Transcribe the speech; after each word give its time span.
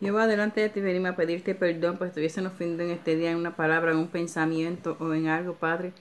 Jehová, 0.00 0.26
delante 0.26 0.60
de 0.60 0.68
ti 0.68 0.80
venimos 0.80 1.10
a 1.10 1.16
pedirte 1.16 1.54
perdón, 1.54 1.96
pues 1.96 2.08
estuviesen 2.08 2.46
ofendido 2.46 2.82
en 2.84 2.90
este 2.90 3.16
día 3.16 3.30
en 3.30 3.36
una 3.38 3.56
palabra, 3.56 3.92
en 3.92 3.96
un 3.98 4.08
pensamiento 4.08 4.96
o 5.00 5.14
en 5.14 5.28
algo, 5.28 5.54
Padre, 5.54 5.92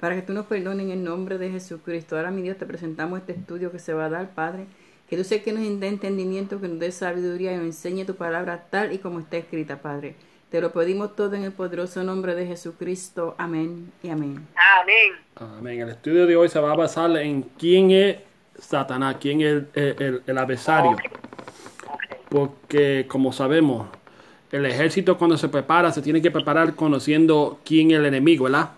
para 0.00 0.16
que 0.16 0.22
tú 0.22 0.32
nos 0.32 0.46
perdones 0.46 0.86
en 0.86 0.92
el 0.92 1.04
nombre 1.04 1.38
de 1.38 1.50
Jesucristo. 1.50 2.16
Ahora, 2.16 2.30
mi 2.30 2.42
Dios, 2.42 2.58
te 2.58 2.66
presentamos 2.66 3.20
este 3.20 3.32
estudio 3.32 3.70
que 3.70 3.78
se 3.78 3.92
va 3.94 4.06
a 4.06 4.10
dar, 4.10 4.30
Padre. 4.34 4.66
Que 5.08 5.16
tú 5.16 5.22
seas 5.24 5.42
que 5.42 5.52
nos 5.52 5.62
dé 5.80 5.86
entendimiento, 5.88 6.60
que 6.60 6.66
nos 6.68 6.78
dé 6.80 6.90
sabiduría 6.90 7.52
y 7.52 7.56
nos 7.56 7.66
enseñe 7.66 8.04
tu 8.04 8.16
palabra 8.16 8.66
tal 8.70 8.92
y 8.92 8.98
como 8.98 9.20
está 9.20 9.36
escrita, 9.36 9.80
Padre. 9.80 10.16
Te 10.50 10.60
lo 10.60 10.72
pedimos 10.72 11.14
todo 11.14 11.34
en 11.34 11.44
el 11.44 11.52
poderoso 11.52 12.02
nombre 12.04 12.34
de 12.34 12.46
Jesucristo. 12.46 13.34
Amén 13.38 13.92
y 14.02 14.08
amén. 14.10 14.46
Amén. 14.80 15.12
Amén. 15.58 15.80
El 15.80 15.90
estudio 15.90 16.26
de 16.26 16.36
hoy 16.36 16.48
se 16.48 16.58
va 16.60 16.72
a 16.72 16.76
basar 16.76 17.14
en 17.18 17.42
quién 17.58 17.90
es 17.90 18.16
Satanás, 18.58 19.16
quién 19.20 19.40
es 19.40 19.46
el, 19.46 19.68
el- 19.74 20.02
el- 20.02 20.22
el 20.26 20.38
adversario. 20.38 20.96
Porque, 22.34 23.06
como 23.06 23.32
sabemos, 23.32 23.86
el 24.50 24.66
ejército 24.66 25.16
cuando 25.16 25.38
se 25.38 25.48
prepara 25.48 25.92
se 25.92 26.02
tiene 26.02 26.20
que 26.20 26.32
preparar 26.32 26.74
conociendo 26.74 27.60
quién 27.64 27.92
es 27.92 27.98
el 27.98 28.06
enemigo, 28.06 28.46
¿verdad? 28.46 28.70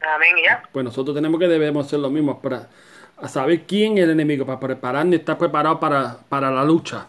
Amén, 0.00 0.36
ya. 0.46 0.62
Pues 0.70 0.84
nosotros 0.84 1.16
tenemos 1.16 1.40
que 1.40 1.48
debemos 1.48 1.84
hacer 1.84 1.98
lo 1.98 2.10
mismo 2.10 2.40
para 2.40 2.68
saber 3.26 3.62
quién 3.62 3.98
es 3.98 4.04
el 4.04 4.10
enemigo, 4.10 4.46
para 4.46 4.60
prepararnos 4.60 5.14
y 5.14 5.16
estar 5.16 5.36
preparados 5.36 5.80
para, 5.80 6.18
para 6.28 6.48
la 6.52 6.62
lucha. 6.62 7.08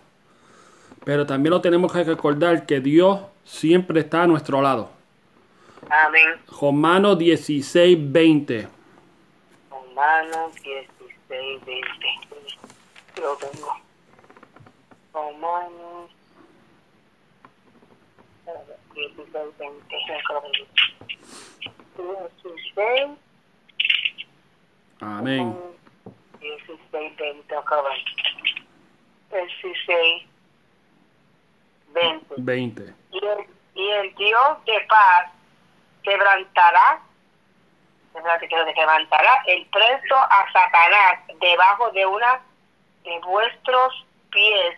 Pero 1.05 1.27
también 1.27 1.51
lo 1.51 1.61
tenemos 1.61 1.93
que 1.93 2.05
recordar 2.05 2.65
que 2.65 2.79
Dios 2.79 3.19
siempre 3.45 3.99
está 3.99 4.23
a 4.23 4.27
nuestro 4.27 4.63
lado. 4.63 4.89
Amén. 5.91 6.39
Romanos 6.59 7.19
16, 7.19 7.99
20. 8.11 8.67
Romanos 9.69 10.55
16, 10.55 11.65
20. 11.67 11.81
Lo 13.21 13.35
tengo. 13.35 13.80
Romanos 15.13 16.11
16, 18.93 19.57
20. 19.57 19.95
16, 21.97 23.17
Amén. 24.99 25.57
16, 26.39 27.17
20. 27.17 27.55
Acá 27.55 27.75
va. 27.81 27.89
16, 29.31 30.27
20. 31.93 32.35
20. 32.37 32.93
y 33.11 33.17
el, 33.17 33.47
y 33.75 33.89
el 33.89 34.15
Dios 34.15 34.65
de 34.65 34.79
paz 34.87 35.31
quebrantará, 36.03 37.01
que 38.39 39.53
el 39.53 39.65
preso 39.67 40.15
a 40.15 40.45
Satanás 40.51 41.19
debajo 41.39 41.91
de 41.91 42.05
una 42.05 42.41
de 43.03 43.19
vuestros 43.19 44.05
pies. 44.31 44.77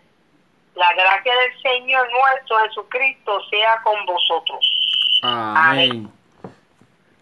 La 0.75 0.91
gracia 0.93 1.31
del 1.35 1.61
Señor 1.61 2.07
nuestro 2.09 2.57
Jesucristo 2.67 3.39
sea 3.49 3.81
con 3.83 4.05
vosotros. 4.05 5.19
Amén. 5.21 6.09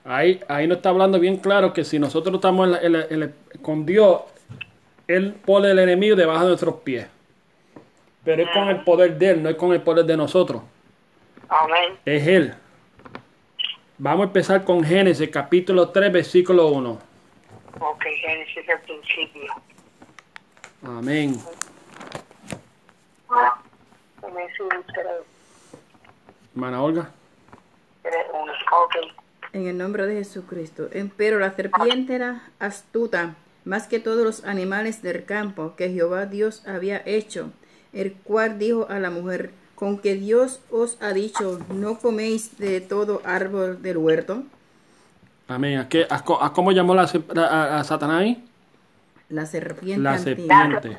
Ahí, 0.05 0.39
ahí 0.47 0.67
nos 0.67 0.77
está 0.77 0.89
hablando 0.89 1.19
bien 1.19 1.37
claro 1.37 1.73
que 1.73 1.83
si 1.83 1.99
nosotros 1.99 2.35
estamos 2.35 2.65
en 2.65 2.71
la- 2.71 2.79
en 2.81 2.91
la- 2.93 3.05
en 3.09 3.19
la- 3.19 3.29
con 3.61 3.85
Dios, 3.85 4.21
Él 5.07 5.33
pone 5.45 5.69
el 5.71 5.79
enemigo 5.79 6.15
debajo 6.15 6.41
de 6.43 6.47
nuestros 6.49 6.75
pies. 6.75 7.07
Pero 8.23 8.43
es 8.43 8.49
con 8.51 8.69
el 8.69 8.83
poder 8.83 9.17
de 9.17 9.31
Él, 9.31 9.43
no 9.43 9.49
es 9.49 9.55
con 9.55 9.73
el 9.73 9.81
poder 9.81 10.05
de 10.05 10.15
nosotros. 10.15 10.61
Amén. 11.49 11.97
Es 12.05 12.25
Él. 12.27 12.53
Vamos 13.97 14.21
a 14.21 14.27
empezar 14.27 14.63
con 14.63 14.83
Génesis 14.83 15.29
capítulo 15.29 15.89
3, 15.89 16.11
versículo 16.11 16.67
1. 16.67 16.97
Ok, 17.79 18.03
Génesis 18.03 18.67
el 18.69 18.79
principio. 18.79 19.53
Amén. 20.83 21.35
3, 23.31 25.05
Hermana 26.53 26.83
Olga. 26.83 27.09
3, 28.03 28.13
1. 28.33 28.43
Ok. 28.83 28.95
En 29.53 29.67
el 29.67 29.77
nombre 29.77 30.05
de 30.05 30.15
Jesucristo. 30.15 30.87
Empero 30.91 31.39
la 31.39 31.53
serpiente 31.53 32.15
era 32.15 32.41
astuta, 32.59 33.35
más 33.65 33.87
que 33.87 33.99
todos 33.99 34.23
los 34.25 34.43
animales 34.45 35.01
del 35.01 35.25
campo 35.25 35.75
que 35.75 35.89
Jehová 35.89 36.25
Dios 36.25 36.65
había 36.67 37.01
hecho, 37.05 37.51
el 37.93 38.13
cual 38.13 38.59
dijo 38.59 38.87
a 38.89 38.99
la 38.99 39.09
mujer, 39.09 39.51
con 39.75 39.97
que 39.99 40.15
Dios 40.15 40.61
os 40.69 41.01
ha 41.01 41.11
dicho, 41.13 41.59
no 41.73 41.99
coméis 41.99 42.57
de 42.57 42.81
todo 42.81 43.21
árbol 43.25 43.81
del 43.81 43.97
huerto. 43.97 44.43
Amén. 45.47 45.79
¿A, 45.79 45.89
qué- 45.89 46.07
a 46.09 46.23
cómo 46.53 46.71
llamó 46.71 46.95
la, 46.95 47.09
a, 47.37 47.79
a 47.79 47.83
Satanás? 47.83 48.37
La 49.29 49.45
serpiente 49.45 50.01
La 50.01 50.17
serpiente 50.17 50.97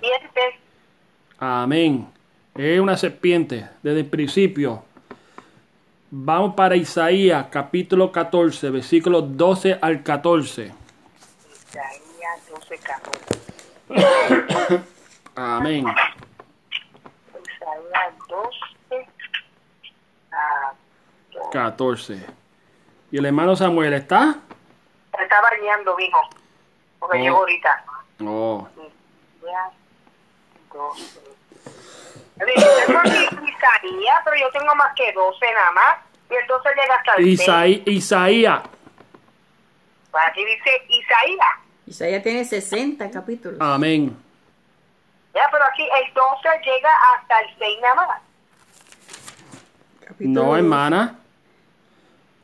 Amén. 1.39 2.07
Es 2.55 2.81
una 2.81 2.97
serpiente 2.97 3.69
desde 3.83 4.01
el 4.01 4.07
principio. 4.07 4.85
Vamos 6.11 6.55
para 6.55 6.77
Isaías 6.77 7.47
capítulo 7.51 8.13
14, 8.13 8.69
versículos 8.71 9.25
12 9.37 9.79
al 9.81 10.03
14. 10.03 10.73
Isaías 11.51 12.49
12, 12.51 12.79
14. 13.89 14.83
Amén. 15.35 15.87
Isaías 17.31 18.15
12 18.29 19.07
a 20.33 20.73
14. 21.53 22.23
¿Y 23.11 23.17
el 23.19 23.25
hermano 23.27 23.57
Samuel 23.57 23.95
está? 23.95 24.37
Está 25.19 25.41
bañando, 25.41 25.97
mijo. 25.97 26.19
Porque 26.99 27.19
Oh. 27.19 27.23
llegó 27.23 27.37
ahorita. 27.39 27.85
Oh. 28.21 28.69
Isaías 29.41 29.73
12. 30.75 31.21
Tengo 32.47 32.99
aquí 33.01 33.11
Isaías, 33.11 34.21
pero 34.25 34.37
yo 34.41 34.51
tengo 34.59 34.75
más 34.75 34.93
que 34.97 35.13
12 35.13 35.47
nada 35.55 35.73
más. 35.73 35.97
Y 36.31 36.35
el 36.35 36.47
12 36.47 36.69
llega 36.75 36.95
hasta 36.97 37.15
el 37.15 37.25
6. 37.25 37.41
Isaí- 37.41 37.83
Isaías. 37.87 38.61
Aquí 40.29 40.45
dice 40.45 40.71
Isaías. 40.89 41.49
Isaías 41.87 42.23
tiene 42.23 42.45
60 42.45 43.11
capítulos. 43.11 43.59
Amén. 43.61 44.17
Ya, 45.35 45.49
pero 45.51 45.65
aquí 45.65 45.83
el 45.83 46.13
12 46.15 46.49
llega 46.65 46.91
hasta 47.15 47.41
el 47.41 47.59
6 47.59 47.79
nada 47.81 47.95
más. 47.95 48.21
Capítulo 50.07 50.43
No, 50.45 50.57
hermana. 50.57 51.19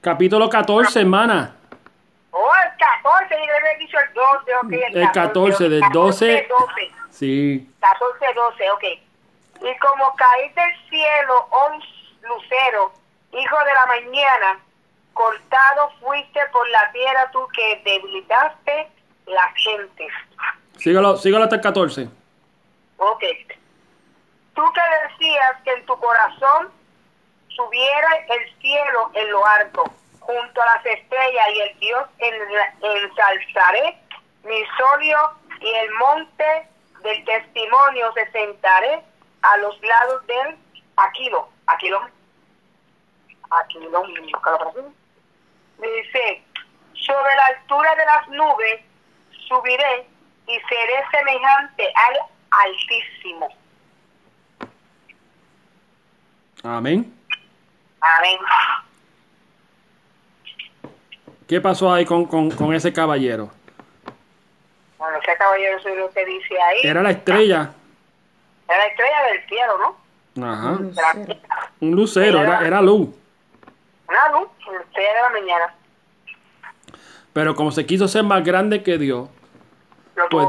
Capítulo 0.00 0.48
14, 0.48 1.00
hermana. 1.00 1.54
Oh, 2.30 2.50
el 2.64 2.78
14, 2.78 3.34
yo 3.34 3.52
le 3.52 3.58
había 3.58 3.78
dicho 3.78 3.96
el 3.98 4.14
12, 4.14 4.54
ok. 4.62 4.94
El 4.96 5.10
14, 5.12 5.68
del 5.68 5.80
12. 5.92 6.46
12. 6.48 6.90
Sí. 7.10 7.70
14, 7.80 8.26
12, 8.34 8.70
ok. 8.70 8.84
Y 9.60 9.78
como 9.78 10.14
caí 10.16 10.48
del 10.50 10.88
cielo, 10.88 11.46
oh 11.50 11.70
lucero, 12.22 12.92
hijo 13.32 13.58
de 13.64 13.74
la 13.74 13.86
mañana, 13.86 14.60
cortado 15.14 15.90
fuiste 16.00 16.40
por 16.52 16.68
la 16.70 16.90
tierra 16.92 17.30
tú 17.32 17.46
que 17.54 17.82
debilitaste 17.84 18.88
las 19.26 19.54
gentes. 19.56 20.12
Sígalo, 20.76 21.16
sígalo 21.16 21.44
hasta 21.44 21.56
el 21.56 21.62
14. 21.62 22.08
Ok. 22.98 23.24
Tú 24.54 24.62
que 24.72 24.80
decías 25.08 25.62
que 25.64 25.72
en 25.72 25.86
tu 25.86 25.98
corazón 25.98 26.70
subiera 27.48 28.08
el 28.28 28.60
cielo 28.60 29.10
en 29.14 29.30
lo 29.30 29.44
alto, 29.46 29.84
junto 30.20 30.62
a 30.62 30.66
las 30.66 30.86
estrellas 30.86 31.46
y 31.54 31.60
el 31.60 31.78
Dios 31.80 32.04
en- 32.18 32.94
ensalzaré 33.02 33.98
mi 34.44 34.62
solio 34.76 35.18
y 35.60 35.74
el 35.74 35.90
monte 35.94 36.68
del 37.02 37.24
testimonio 37.24 38.12
se 38.14 38.30
sentaré 38.30 39.02
a 39.42 39.56
los 39.58 39.80
lados 39.82 40.26
del 40.26 40.56
Aquilo. 40.96 41.48
Aquilo. 41.66 42.00
Aquilo. 43.50 44.02
Dice, 45.78 46.42
sobre 46.92 47.36
la 47.36 47.46
altura 47.46 47.94
de 47.94 48.04
las 48.04 48.28
nubes 48.28 48.80
subiré 49.48 50.06
y 50.46 50.58
seré 50.68 51.04
semejante 51.10 51.92
al 51.94 52.18
Altísimo. 52.50 53.48
Amén. 56.62 57.14
Amén. 58.00 58.38
¿Qué 61.46 61.60
pasó 61.60 61.92
ahí 61.92 62.04
con, 62.04 62.24
con, 62.26 62.50
con 62.50 62.74
ese 62.74 62.92
caballero? 62.92 63.50
Bueno, 64.98 65.18
ese 65.18 65.36
caballero 65.36 65.80
soy 65.82 65.96
lo 65.96 66.10
que 66.10 66.24
dice 66.24 66.60
ahí. 66.60 66.80
Era 66.82 67.02
la 67.02 67.10
estrella. 67.10 67.72
Era 68.68 68.78
la 68.78 68.84
estrella 68.86 69.22
del 69.32 69.46
cielo, 69.48 69.78
¿no? 69.78 70.44
Ajá. 70.46 70.70
Un 70.70 70.82
lucero. 70.82 71.40
Un 71.80 71.90
lucero, 71.92 72.40
era, 72.42 72.66
era 72.66 72.80
luz. 72.82 73.08
Una 74.08 74.28
luz, 74.30 74.48
la 74.70 74.80
estrella 74.80 75.14
de 75.14 75.22
la 75.22 75.30
mañana. 75.30 75.74
Pero 77.32 77.54
como 77.54 77.70
se 77.72 77.86
quiso 77.86 78.08
ser 78.08 78.24
más 78.24 78.44
grande 78.44 78.82
que 78.82 78.98
Dios, 78.98 79.28
Lo 80.16 80.28
pues 80.28 80.48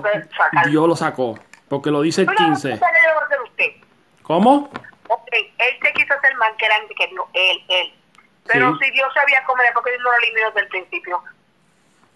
que. 0.63 0.69
Dios 0.69 0.87
lo 0.87 0.95
sacó. 0.95 1.37
Porque 1.67 1.91
lo 1.91 2.01
dice 2.01 2.21
el 2.21 2.27
Una 2.29 2.35
15. 2.37 2.61
pregunta 2.69 2.87
que 2.91 3.01
le 3.01 3.13
voy 3.13 3.21
a 3.21 3.25
hacer 3.25 3.37
a 3.37 3.43
usted. 3.43 3.71
¿Cómo? 4.23 4.69
Ok, 5.07 5.27
él 5.33 5.75
se 5.81 5.93
quiso 5.93 6.13
ser 6.21 6.35
más 6.37 6.51
grande 6.57 6.93
que 6.95 7.07
Dios, 7.07 7.25
él, 7.33 7.57
él. 7.69 7.93
Pero 8.47 8.71
Sí. 8.77 8.85
si 8.85 8.91
Dios 8.91 9.07
sabía 9.13 9.43
cómo 9.45 9.61
era, 9.61 9.71
porque 9.73 9.91
Dios 9.91 10.01
no 10.03 10.11
lo 10.11 10.17
eliminó 10.17 10.47
desde 10.47 10.61
el 10.61 10.67
principio. 10.69 11.21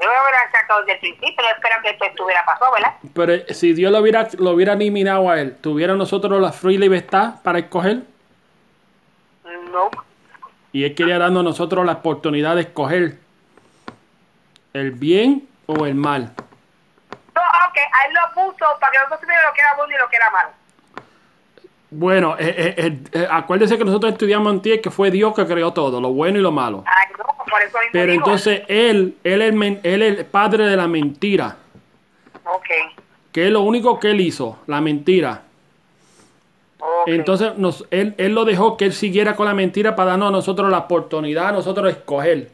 Yo 0.04 0.12
lo 0.12 0.22
hubiera 0.22 0.52
sacado 0.52 0.82
desde 0.82 0.94
el 0.94 1.00
principio, 1.00 1.46
yo 1.46 1.56
espero 1.56 1.76
que 1.82 1.90
esto 1.92 2.04
estuviera 2.04 2.44
pasado, 2.44 2.74
¿verdad? 2.74 2.94
Pero 3.14 3.54
si 3.54 3.74
Dios 3.74 3.90
lo 3.90 4.00
hubiera, 4.00 4.28
lo 4.38 4.52
hubiera 4.52 4.74
eliminado 4.74 5.30
a 5.30 5.40
él, 5.40 5.56
¿tuviera 5.62 5.96
nosotros 5.96 6.42
la 6.42 6.52
free 6.52 6.78
libertad 6.78 7.36
para 7.42 7.60
escoger? 7.60 8.02
No. 9.72 9.90
Y 10.74 10.84
Él 10.84 10.94
quería 10.94 11.20
darnos 11.20 11.40
a 11.40 11.44
nosotros 11.44 11.86
la 11.86 11.94
oportunidad 11.94 12.56
de 12.56 12.62
escoger 12.64 13.18
el 14.74 14.92
bien 14.92 15.48
o 15.68 15.86
el 15.86 15.96
mal. 15.96 16.34
No, 17.34 17.42
ok, 17.42 17.78
a 17.78 18.08
él 18.08 18.14
lo 18.14 18.34
puso 18.34 18.66
para 18.82 18.92
que 18.92 18.98
nosotros 18.98 19.22
supiéramos 19.22 19.50
lo 19.50 19.54
que 19.54 19.62
era 19.62 19.76
bueno 19.76 19.96
y 19.96 20.00
lo 20.00 20.10
que 20.10 20.16
era 20.18 20.30
malo. 20.32 20.50
Bueno, 21.95 22.36
eh, 22.40 22.56
eh, 22.57 22.74
eh, 22.78 23.00
eh, 23.12 23.28
acuérdese 23.30 23.78
que 23.78 23.86
nosotros 23.86 24.13
estudiamos 24.13 24.51
en 24.51 24.62
ti 24.62 24.80
que 24.80 24.90
fue 24.90 25.12
Dios 25.12 25.34
que 25.36 25.45
creó 25.45 25.74
todo, 25.74 26.01
lo 26.01 26.12
bueno 26.12 26.40
y 26.40 26.42
lo 26.42 26.51
malo. 26.51 26.84
Ay, 26.88 27.13
no, 27.18 27.24
por 27.25 27.62
eso 27.62 27.78
mismo 27.78 27.90
Pero 27.92 28.12
digo. 28.12 28.24
entonces 28.24 28.63
Él, 28.68 29.16
Él, 29.24 29.42
es 29.42 29.54
el 29.54 29.80
él 29.84 30.01
el 30.01 30.25
padre 30.25 30.66
de 30.66 30.75
la 30.75 30.88
mentira. 30.88 31.56
Ok, 32.45 32.66
Que 33.31 33.45
es 33.45 33.51
lo 33.51 33.62
único 33.62 34.00
que 34.00 34.12
Él 34.12 34.22
hizo, 34.22 34.57
la 34.66 34.81
mentira. 34.81 35.44
Entonces 37.06 37.57
nos, 37.57 37.86
él, 37.92 38.13
él 38.18 38.34
lo 38.34 38.44
dejó 38.44 38.75
que 38.75 38.86
Él 38.86 38.94
siguiera 38.94 39.36
con 39.36 39.46
la 39.46 39.54
mentira 39.54 39.96
para 39.96 40.12
darnos 40.12 40.30
a 40.30 40.31
nosotros 40.31 40.69
la 40.69 40.80
oportunidad, 40.80 41.50
a 41.50 41.51
nosotros 41.54 41.89
escoger. 41.92 42.50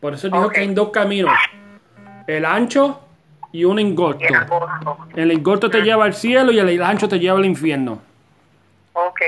Por 0.00 0.14
eso 0.14 0.28
él 0.28 0.32
dijo 0.32 0.48
que 0.48 0.60
hay 0.60 0.68
dos 0.68 0.90
caminos. 0.90 1.34
El 2.26 2.44
ancho 2.44 3.00
y 3.52 3.64
un 3.64 3.78
engorto. 3.78 4.24
El 5.14 5.30
engorto 5.30 5.68
te 5.68 5.82
lleva 5.82 6.04
al 6.04 6.14
cielo 6.14 6.52
y 6.52 6.58
el 6.58 6.82
ancho 6.82 7.08
te 7.08 7.18
lleva 7.18 7.38
al 7.38 7.44
infierno. 7.44 8.00
Ok. 8.96 9.20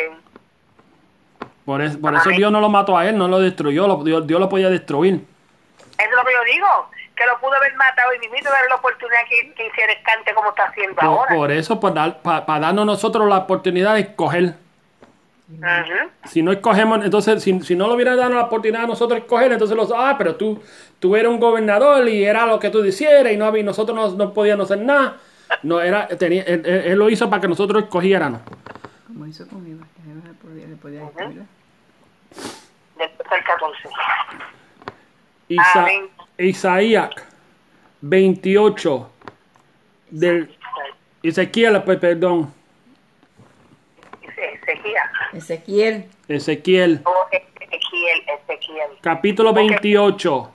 Por, 1.65 1.82
es- 1.82 1.97
por 1.97 2.15
eso. 2.15 2.31
Dios 2.31 2.50
no 2.50 2.61
lo 2.61 2.69
mató 2.70 2.97
a 2.97 3.06
él, 3.06 3.17
no 3.19 3.29
lo 3.29 3.38
destruyó, 3.41 3.87
lo- 3.87 4.03
Dios, 4.03 4.26
Dios 4.26 4.41
lo 4.41 4.49
podía 4.49 4.70
destruir. 4.70 5.15
Eso 5.17 6.09
es 6.09 6.11
lo 6.17 6.23
que 6.23 6.32
yo 6.32 6.55
digo, 6.55 6.67
que 7.15 7.26
lo 7.26 7.38
pudo 7.41 7.55
haber 7.55 7.75
matado 7.76 8.15
y 8.15 8.19
mismo 8.29 8.49
dar 8.50 8.65
la 8.69 8.76
oportunidad 8.76 9.19
que, 9.29 9.53
que 9.53 9.67
hiciera 9.67 9.93
escante 9.93 10.32
como 10.35 10.50
está 10.50 10.65
haciendo 10.65 10.94
Por, 10.97 11.05
ahora. 11.05 11.35
por 11.37 11.50
eso, 11.50 11.79
para 11.81 12.61
darnos 12.61 12.87
nosotros 12.87 13.29
la 13.29 13.38
oportunidad 13.38 13.94
de 13.94 14.00
escoger. 14.00 14.55
Ujú. 15.50 16.11
Si 16.29 16.43
no 16.43 16.53
escogemos, 16.53 17.05
entonces, 17.05 17.43
si, 17.43 17.59
si 17.61 17.75
no 17.75 17.87
lo 17.88 17.94
hubiera 17.94 18.14
dado 18.17 18.31
la 18.35 18.43
oportunidad 18.44 18.85
a 18.85 18.87
nosotros 18.87 19.19
escoger, 19.21 19.50
entonces 19.53 19.76
los, 19.76 19.91
ah, 19.94 20.14
pero 20.17 20.37
tú, 20.37 20.62
tú 21.00 21.17
eras 21.17 21.31
un 21.32 21.41
gobernador 21.41 22.06
y 22.09 22.25
era 22.25 22.47
lo 22.47 22.59
que 22.59 22.71
tú 22.71 22.85
hicieras 22.85 23.32
y 23.32 23.37
no 23.37 23.47
había, 23.47 23.62
nosotros 23.64 23.94
no, 23.97 24.09
no 24.26 24.32
podíamos 24.32 24.71
hacer 24.71 24.85
nada. 24.85 25.17
No, 25.62 25.81
era, 25.81 26.06
tenía, 26.09 26.43
él, 26.44 26.62
él- 26.64 26.82
él 26.87 26.99
lo 26.99 27.09
hizo 27.11 27.29
para 27.29 27.41
que 27.43 27.49
nosotros 27.49 27.82
escogiéramos. 27.85 28.41
Como 29.19 29.26
hizo 29.29 29.49
con 29.49 29.65
le 30.69 30.76
podía. 30.76 31.00
Después 31.00 31.31
del 33.31 33.44
14. 33.44 33.88
Isa- 35.49 35.82
Amén. 35.82 36.09
Isaías 36.38 37.11
28 38.00 39.11
del 40.11 40.56
Ezequiel, 41.25 41.82
pues, 41.82 41.99
perdón, 41.99 42.55
Ezequiel. 44.23 44.94
Ezequiel, 45.32 46.09
Ezequiel, 46.29 47.00
O 47.05 47.26
Ezequiel, 47.32 48.23
Ezequiel. 48.29 48.91
capítulo 49.00 49.53
28 49.53 50.53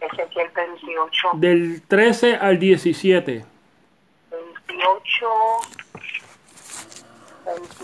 Ezequiel 0.00 0.50
28. 0.56 1.30
del 1.34 1.82
13 1.82 2.36
al 2.36 2.58
17. 2.58 3.44
28. 4.30 5.26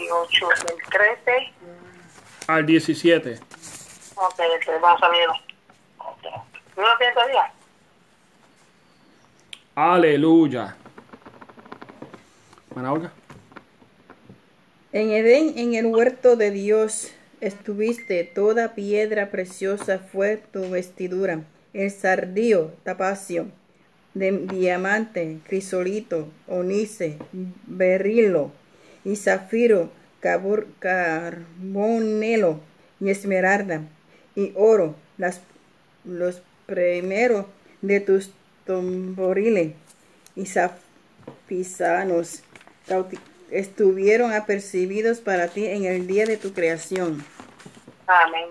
28 0.06 0.64
del 0.66 0.76
13. 0.90 1.52
Al 2.46 2.66
17. 2.66 3.40
Ok, 4.14 4.40
este, 4.58 4.78
vamos 4.78 5.02
a 5.02 5.08
verlo. 5.08 5.34
¿No 6.76 6.82
lo 6.82 6.98
tienes 6.98 7.14
todavía? 7.14 7.52
Aleluya. 9.74 10.76
Olga. 12.74 13.12
En 14.92 15.10
Edén, 15.10 15.54
en 15.56 15.74
el 15.74 15.86
huerto 15.86 16.36
de 16.36 16.50
Dios, 16.50 17.12
estuviste, 17.40 18.24
toda 18.24 18.74
piedra 18.74 19.30
preciosa 19.30 19.98
fue 19.98 20.36
tu 20.36 20.70
vestidura, 20.70 21.40
el 21.72 21.90
sardío, 21.90 22.72
tapacio, 22.84 23.48
de 24.14 24.32
diamante, 24.32 25.38
crisolito, 25.46 26.28
onice, 26.46 27.18
berilo 27.32 28.52
y 29.06 29.14
zafiro, 29.14 29.88
cabur- 30.20 30.66
carbonelo 30.80 32.60
y 33.00 33.10
esmeralda 33.10 33.82
y 34.34 34.52
oro, 34.56 34.96
las, 35.16 35.40
los 36.04 36.42
primeros 36.66 37.46
de 37.82 38.00
tus 38.00 38.30
tamboriles 38.66 39.74
y 40.34 40.46
zafisanos 40.46 42.42
estuvieron 43.50 44.32
apercibidos 44.32 45.20
para 45.20 45.46
ti 45.48 45.66
en 45.66 45.84
el 45.84 46.08
día 46.08 46.26
de 46.26 46.36
tu 46.36 46.52
creación. 46.52 47.24
Amén. 48.08 48.48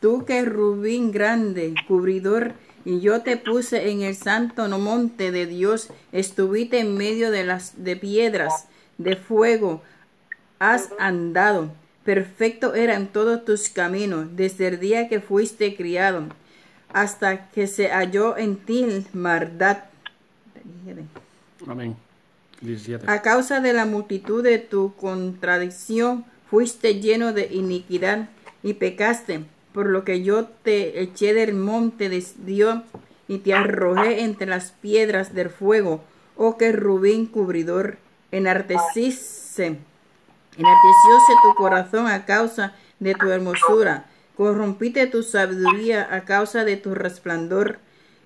Tú 0.00 0.24
que 0.24 0.44
rubín 0.44 1.12
grande, 1.12 1.74
cubridor, 1.86 2.52
y 2.84 3.00
yo 3.00 3.22
te 3.22 3.36
puse 3.36 3.90
en 3.90 4.02
el 4.02 4.16
santo 4.16 4.66
monte 4.78 5.30
de 5.30 5.46
Dios, 5.46 5.88
estuviste 6.10 6.80
en 6.80 6.96
medio 6.96 7.30
de 7.30 7.44
las 7.44 7.84
de 7.84 7.96
piedras 7.96 8.66
de 8.98 9.16
fuego, 9.16 9.82
has 10.58 10.90
andado. 10.98 11.72
Perfecto 12.04 12.74
eran 12.74 13.08
todos 13.08 13.44
tus 13.44 13.68
caminos, 13.68 14.36
desde 14.36 14.68
el 14.68 14.80
día 14.80 15.08
que 15.08 15.20
fuiste 15.20 15.76
criado, 15.76 16.24
hasta 16.92 17.50
que 17.50 17.66
se 17.66 17.88
halló 17.88 18.36
en 18.36 18.56
ti 18.56 19.06
maldad. 19.12 19.84
Amén. 21.66 21.96
17. 22.60 23.04
A 23.08 23.22
causa 23.22 23.60
de 23.60 23.72
la 23.72 23.86
multitud 23.86 24.42
de 24.42 24.58
tu 24.58 24.94
contradicción, 24.96 26.24
fuiste 26.50 27.00
lleno 27.00 27.32
de 27.32 27.46
iniquidad 27.52 28.30
y 28.62 28.74
pecaste, 28.74 29.44
por 29.72 29.86
lo 29.86 30.04
que 30.04 30.22
yo 30.22 30.46
te 30.46 31.02
eché 31.02 31.34
del 31.34 31.54
monte 31.54 32.08
de 32.08 32.24
Dios 32.38 32.80
y 33.28 33.38
te 33.38 33.54
arrojé 33.54 34.22
entre 34.22 34.46
las 34.46 34.72
piedras 34.72 35.34
del 35.34 35.50
fuego, 35.50 36.02
oh 36.36 36.56
que 36.56 36.72
rubín 36.72 37.26
cubridor, 37.26 37.98
enarteciste, 38.32 39.78
enartecióse 40.56 41.32
tu 41.42 41.54
corazón 41.54 42.06
a 42.06 42.24
causa 42.24 42.74
de 42.98 43.14
tu 43.14 43.30
hermosura, 43.30 44.04
corrompiste 44.36 45.06
tu 45.06 45.22
sabiduría 45.22 46.08
a 46.10 46.24
causa 46.24 46.64
de 46.64 46.76
tu 46.76 46.94
resplandor, 46.94 47.78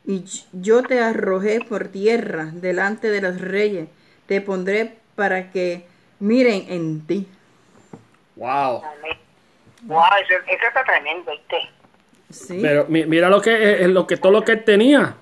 y 0.04 0.25
yo 0.52 0.82
te 0.82 1.00
arrojé 1.00 1.60
por 1.60 1.88
tierra 1.88 2.46
delante 2.52 3.08
de 3.10 3.20
los 3.20 3.40
reyes, 3.40 3.88
te 4.26 4.40
pondré 4.40 4.96
para 5.14 5.50
que 5.50 5.87
miren 6.19 6.66
en 6.69 7.06
ti. 7.06 7.28
Wow. 8.37 8.82
Wow, 9.82 10.02
eso, 10.22 10.34
eso 10.46 10.66
está 10.69 10.84
tremendo, 10.84 11.31
¿viste? 11.32 11.56
Sí. 12.31 12.58
Pero 12.62 12.86
mi- 12.88 13.05
mira 13.05 13.29
lo 13.29 13.41
que, 13.43 13.53
eh, 13.84 13.88
lo 13.88 14.06
que 14.06 14.17
todo 14.17 14.32
lo 14.32 14.43
que 14.44 14.53
él 14.53 14.65
tenía. 14.65 15.15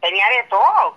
Tenía 0.00 0.24
de 0.28 0.48
todo. 0.48 0.96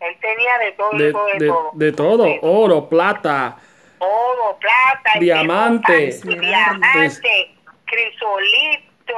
Él 0.00 0.16
tenía 0.20 0.58
de 0.58 0.72
todo, 0.72 0.90
de, 0.92 1.04
De, 1.04 1.12
todo, 1.12 1.26
de, 1.26 1.38
de- 1.38 1.46
todo. 1.46 1.70
de 1.74 1.92
todo. 1.92 2.26
Oro, 2.42 2.88
plata. 2.88 3.56
Oro, 3.98 4.58
plata, 4.58 5.18
Diamante. 5.18 6.08
esmeralda, 6.08 6.78
diamante, 6.94 7.54
crisolito, 7.84 9.14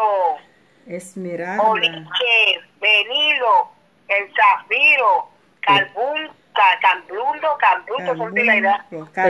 Esmeralda. 0.87 1.63
oliche, 1.63 2.61
venilo, 2.81 3.69
el 4.09 4.25
zafiro, 4.35 5.29
carbún, 5.61 6.29
ca- 6.53 6.79
camblundo, 6.81 7.49
camblundo, 7.59 8.17
son 8.17 8.35
de 8.35 8.45
la 8.45 8.57
edad. 8.57 8.77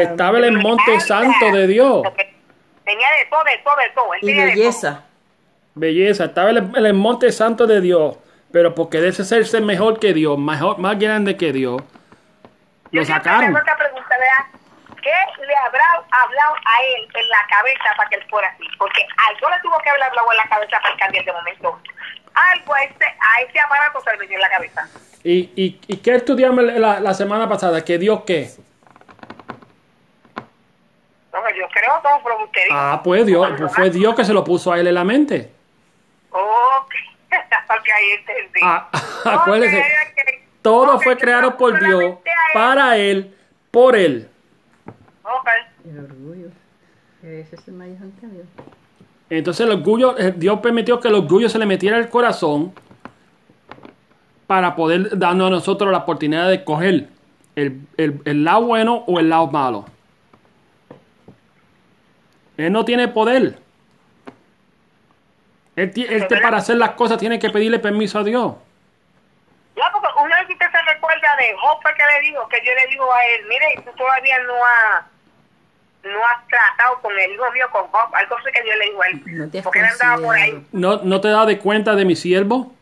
Estaba 0.00 0.38
en 0.38 0.44
el 0.44 0.58
monte 0.58 0.98
santo 1.00 1.50
de 1.52 1.66
Dios. 1.66 2.02
Tenía 2.84 3.06
de 3.18 3.26
todo, 3.30 3.44
de 3.44 3.58
todo, 3.62 3.76
de 3.76 3.90
todo. 3.94 4.14
Él 4.14 4.20
y 4.22 4.26
tenía 4.26 4.44
belleza. 4.46 5.04
Belleza. 5.74 6.24
Estaba 6.24 6.50
en 6.50 6.56
el, 6.56 6.76
en 6.78 6.86
el 6.86 6.94
monte 6.94 7.30
santo 7.30 7.66
de 7.66 7.80
Dios. 7.80 8.16
Pero 8.52 8.74
porque 8.74 9.00
debe 9.00 9.12
ser 9.12 9.62
mejor 9.62 9.98
que 9.98 10.12
Dios, 10.12 10.38
mejor, 10.38 10.78
más 10.78 10.98
grande 10.98 11.36
que 11.36 11.52
Dios, 11.52 11.82
lo 12.90 13.04
sacaron. 13.04 13.54
¿Qué 15.02 15.10
le 15.44 15.56
habrá 15.56 15.84
hablado 16.10 16.54
a 16.54 16.82
él 16.84 17.08
en 17.12 17.28
la 17.28 17.44
cabeza 17.48 17.96
para 17.96 18.08
que 18.08 18.16
él 18.16 18.24
fuera 18.30 18.48
así? 18.48 18.62
Porque 18.78 19.04
algo 19.28 19.50
le 19.50 19.60
tuvo 19.60 19.76
que 19.78 19.90
haber 19.90 20.02
hablado 20.04 20.30
en 20.30 20.36
la 20.36 20.48
cabeza 20.48 20.78
para 20.80 20.96
cambiar 20.96 21.24
de 21.24 21.32
momento. 21.32 21.80
Algo 22.34 22.74
a 22.74 22.82
ese, 22.84 23.04
a 23.04 23.40
ese 23.40 23.58
aparato 23.58 24.00
se 24.00 24.12
le 24.12 24.18
metió 24.18 24.36
en 24.36 24.42
la 24.42 24.50
cabeza. 24.50 24.88
¿Y, 25.24 25.50
y, 25.56 25.80
y 25.88 25.96
qué 25.96 26.14
estudiamos 26.14 26.62
la, 26.62 27.00
la 27.00 27.14
semana 27.14 27.48
pasada? 27.48 27.84
¿Que 27.84 27.98
Dios 27.98 28.22
qué? 28.24 28.50
No, 31.32 31.40
yo 31.50 31.66
creo 31.72 32.00
todo, 32.02 32.20
pero 32.22 32.44
usted 32.44 32.64
dijo. 32.64 32.76
Ah, 32.76 33.00
pues 33.02 33.26
Dios, 33.26 33.52
pues 33.58 33.74
fue 33.74 33.90
Dios 33.90 34.14
que 34.14 34.24
se 34.24 34.32
lo 34.32 34.44
puso 34.44 34.72
a 34.72 34.78
él 34.78 34.86
en 34.86 34.94
la 34.94 35.04
mente. 35.04 35.50
Ok, 36.30 36.94
ok, 37.78 37.88
ahí 37.96 38.10
entendí. 38.18 38.60
Ah, 38.62 38.88
ok. 39.46 39.56
todo 40.62 41.00
fue 41.00 41.16
creado 41.16 41.56
por 41.56 41.78
Dios, 41.78 42.16
para 42.54 42.96
él, 42.96 43.34
por 43.70 43.96
él. 43.96 44.28
Ok. 45.22 45.48
El 45.86 45.98
orgullo. 46.04 46.48
Que 47.20 47.40
ese 47.40 47.56
es 47.56 47.68
el 47.68 47.78
Dios. 47.78 48.46
Entonces 49.30 49.64
el 49.66 49.72
orgullo, 49.72 50.18
eh, 50.18 50.32
Dios 50.36 50.60
permitió 50.60 51.00
que 51.00 51.08
el 51.08 51.14
orgullo 51.14 51.48
se 51.48 51.58
le 51.58 51.66
metiera 51.66 51.96
al 51.96 52.08
corazón 52.08 52.72
para 54.46 54.76
poder 54.76 55.16
darnos 55.18 55.46
a 55.46 55.50
nosotros 55.50 55.90
la 55.90 55.98
oportunidad 55.98 56.48
de 56.48 56.56
escoger 56.56 57.08
el, 57.56 57.80
el- 57.96 58.20
el 58.24 58.44
lado 58.44 58.62
bueno 58.66 59.04
o 59.06 59.18
el 59.20 59.28
lado 59.30 59.46
malo. 59.46 59.86
Él 62.56 62.70
no 62.72 62.84
tiene 62.84 63.08
poder. 63.08 63.58
Él, 65.76 65.90
te- 65.92 66.36
para 66.40 66.58
hacer 66.58 66.76
las 66.76 66.90
cosas 66.90 67.18
tiene 67.18 67.38
que 67.38 67.50
pedirle 67.50 67.78
permiso 67.78 68.18
a 68.18 68.24
Dios. 68.24 68.54
Ya, 69.76 69.84
porque 69.92 70.08
una 70.22 70.36
vez 70.38 70.46
que 70.48 70.52
usted 70.52 70.66
se 70.70 70.82
recuerda 70.92 71.36
de 71.38 71.54
Job 71.58 71.80
que 71.82 72.02
le 72.04 72.28
dijo, 72.28 72.46
que 72.48 72.58
yo 72.64 72.72
le 72.74 72.86
digo 72.88 73.12
a 73.12 73.24
él, 73.24 73.46
mire, 73.48 73.82
tú 73.84 73.90
todavía 73.96 74.38
no 74.40 74.54
has 74.64 75.04
no 76.04 76.18
has 76.26 76.46
tratado 76.48 77.00
con 77.00 77.12
el 77.18 77.30
hijo 77.30 77.50
mío, 77.52 77.66
con 77.70 77.86
Job. 77.86 78.12
Algo 78.14 78.36
fue 78.42 78.50
que 78.52 78.58
yo 78.68 78.74
le 78.76 78.84
digo 78.86 79.02
a 79.02 79.06
él. 79.06 79.22
No 79.26 79.48
te 79.50 79.58
has 79.58 79.64
porque 79.64 79.78
él 79.78 79.86
andaba 79.86 80.20
por 80.22 80.34
ahí. 80.36 80.66
¿No, 80.72 80.96
no 81.04 81.20
te 81.20 81.28
das 81.28 81.46
de 81.46 81.58
cuenta 81.58 81.94
de 81.94 82.04
mi 82.04 82.16
siervo? 82.16 82.74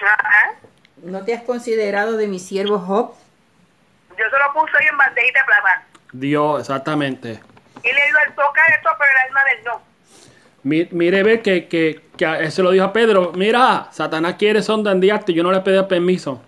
Ajá. 0.00 0.52
¿No 1.02 1.24
te 1.24 1.34
has 1.34 1.42
considerado 1.42 2.16
de 2.16 2.28
mi 2.28 2.38
siervo 2.38 2.78
Job? 2.78 3.12
Yo 4.16 4.24
se 4.30 4.38
lo 4.38 4.52
puse 4.54 4.72
ahí 4.80 4.86
en 4.86 4.96
bandejita 4.96 5.40
de 5.40 5.44
plata. 5.46 5.82
Dios, 6.12 6.60
exactamente. 6.60 7.40
Y 7.82 7.92
le 7.92 8.06
digo, 8.06 8.18
él 8.26 8.34
toca 8.36 8.64
esto, 8.66 8.88
pero 8.98 9.10
el 9.10 9.26
alma 9.28 9.44
del 9.44 9.64
no. 9.64 9.82
Mi- 10.64 10.88
Mire, 10.90 11.22
ver 11.22 11.42
que, 11.42 11.68
que, 11.68 12.00
que 12.16 12.50
se 12.50 12.62
lo 12.62 12.70
dijo 12.70 12.84
a 12.84 12.92
Pedro, 12.92 13.32
mira, 13.36 13.88
Satanás 13.92 14.34
quiere 14.38 14.62
sondandearte, 14.62 15.32
yo 15.32 15.42
no 15.42 15.52
le 15.52 15.60
pedí 15.60 15.82
permiso. 15.86 16.42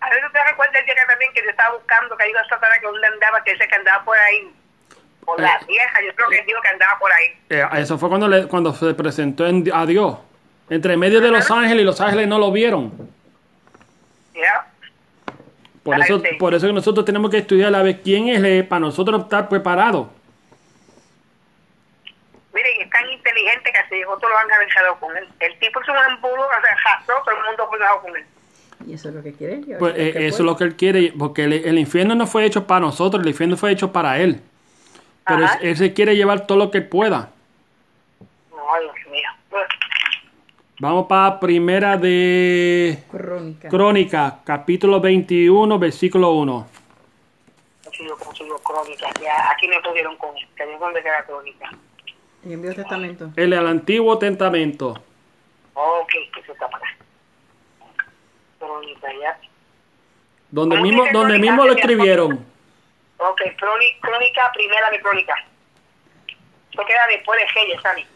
A 0.00 0.10
ver, 0.10 0.24
¿usted 0.24 0.40
recuerda 0.48 0.78
el 0.78 0.84
día 0.84 0.94
que 0.94 1.06
también 1.08 1.32
que 1.34 1.42
yo 1.44 1.50
estaba 1.50 1.74
buscando 1.76 2.16
que 2.16 2.24
ayuda 2.24 2.40
a 2.40 2.48
Satanás 2.48 2.78
que 2.80 2.86
donde 2.86 3.06
andaba, 3.06 3.42
que 3.44 3.52
ese 3.52 3.66
que 3.68 3.74
andaba 3.74 4.04
por 4.04 4.16
ahí? 4.16 4.50
Por 5.24 5.40
la 5.40 5.54
Eh. 5.54 5.66
vieja, 5.68 6.00
yo 6.06 6.14
creo 6.14 6.28
que 6.28 6.38
él 6.40 6.46
dijo 6.46 6.60
que 6.60 6.68
andaba 6.68 6.98
por 6.98 7.12
ahí. 7.12 7.26
Eh, 7.50 7.64
eso 7.80 7.98
fue 7.98 8.08
cuando, 8.08 8.28
le, 8.28 8.46
cuando 8.48 8.72
se 8.74 8.94
presentó 8.94 9.46
en- 9.46 9.70
a 9.72 9.86
Dios. 9.86 10.18
Entre 10.70 10.96
medio 10.96 11.20
de 11.20 11.30
los 11.30 11.50
ángeles 11.50 11.82
y 11.82 11.84
los 11.86 12.00
ángeles 12.00 12.26
no 12.28 12.38
lo 12.38 12.50
vieron. 12.50 12.92
¿Ya? 14.34 14.66
Por 15.82 15.98
eso, 16.00 16.22
por 16.38 16.54
eso 16.54 16.66
que 16.68 16.72
nosotros 16.72 17.04
tenemos 17.04 17.30
que 17.30 17.38
estudiar 17.38 17.74
a 17.74 17.82
ver 17.82 18.00
quién 18.02 18.28
es 18.28 18.42
él 18.42 18.66
para 18.66 18.80
nosotros 18.80 19.22
estar 19.22 19.48
preparados. 19.48 20.06
Mire, 22.54 22.68
y 22.78 22.82
es 22.82 22.90
tan 22.90 23.08
inteligente 23.22 23.72
que 23.72 23.78
así 23.78 23.94
dijo, 23.96 24.16
todos 24.18 24.30
lo 24.30 24.38
han 24.38 24.48
cabezado 24.48 24.96
con 24.98 25.16
él. 25.16 25.28
El 25.40 25.58
tipo 25.58 25.80
es 25.80 25.88
un 25.88 25.96
embudo, 26.10 26.42
o 26.42 26.60
sea, 26.60 26.76
jazó, 26.76 27.12
todo 27.24 27.36
el 27.36 27.44
mundo 27.44 27.68
cuidado 27.68 28.00
con 28.02 28.16
él. 28.16 28.24
Y 28.86 28.94
eso 28.94 29.08
es 29.08 29.14
lo 29.14 29.22
que 29.22 29.32
quiere. 29.32 29.60
Pues 29.78 29.94
eso 29.94 30.02
eh, 30.02 30.08
es 30.08 30.14
lo 30.14 30.18
que 30.18 30.26
eso 30.26 30.36
es 30.36 30.46
lo 30.46 30.56
que 30.56 30.64
él 30.64 30.76
quiere, 30.76 31.12
porque 31.18 31.44
el, 31.44 31.52
el 31.52 31.78
infierno 31.78 32.14
no 32.14 32.26
fue 32.26 32.44
hecho 32.44 32.66
para 32.66 32.80
nosotros, 32.80 33.22
el 33.22 33.28
infierno 33.28 33.56
fue 33.56 33.70
hecho 33.70 33.92
para 33.92 34.18
él. 34.18 34.40
Pero 35.26 35.44
él, 35.44 35.50
él 35.60 35.76
se 35.76 35.92
quiere 35.92 36.16
llevar 36.16 36.46
todo 36.46 36.58
lo 36.58 36.70
que 36.70 36.78
él 36.78 36.88
pueda. 36.88 37.30
No, 38.50 38.80
Dios 38.80 38.94
mío. 39.10 39.28
Pues, 39.48 39.66
Vamos 40.80 41.06
para 41.06 41.38
primera 41.38 41.96
de 41.96 43.04
Crónica. 43.08 43.68
Crónica, 43.68 44.38
capítulo 44.44 45.00
21, 45.00 45.78
versículo 45.78 46.32
1. 46.32 46.66
consigo, 47.84 48.16
consigo 48.16 48.58
crónica. 48.58 49.06
Ya, 49.22 49.52
aquí 49.52 49.68
me 49.68 49.80
pudieron 49.80 50.16
con 50.16 50.34
digo 50.34 50.78
dónde 50.80 51.00
queda 51.00 51.22
crónica. 51.24 51.70
El 52.44 52.56
Viejo 52.58 52.74
Testamento. 52.76 53.30
El, 53.36 53.52
el 53.52 53.66
Antiguo 53.66 54.18
Testamento. 54.18 54.94
Ok, 55.74 56.10
que 56.34 56.42
se 56.44 56.52
está 56.52 56.68
para 56.68 56.86
acá. 56.86 56.96
Crónica, 58.58 59.08
ya. 59.20 59.38
Donde 60.50 60.76
¿Cómo 60.76 60.82
mismo, 60.86 61.02
donde 61.12 61.34
Crónica? 61.34 61.38
mismo 61.38 61.64
lo 61.66 61.72
escribieron. 61.72 62.32
Ok, 63.18 63.40
crónica, 63.58 63.98
crónica 64.00 64.50
primera 64.54 64.90
de 64.90 65.00
crónica. 65.00 65.34
Eso 66.72 66.84
queda 66.84 67.06
después 67.08 67.38
de 67.40 67.46
Reyes, 67.60 67.82
¿sabes? 67.82 68.06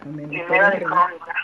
Primera 0.00 0.70
de 0.70 0.82
crónica. 0.82 1.34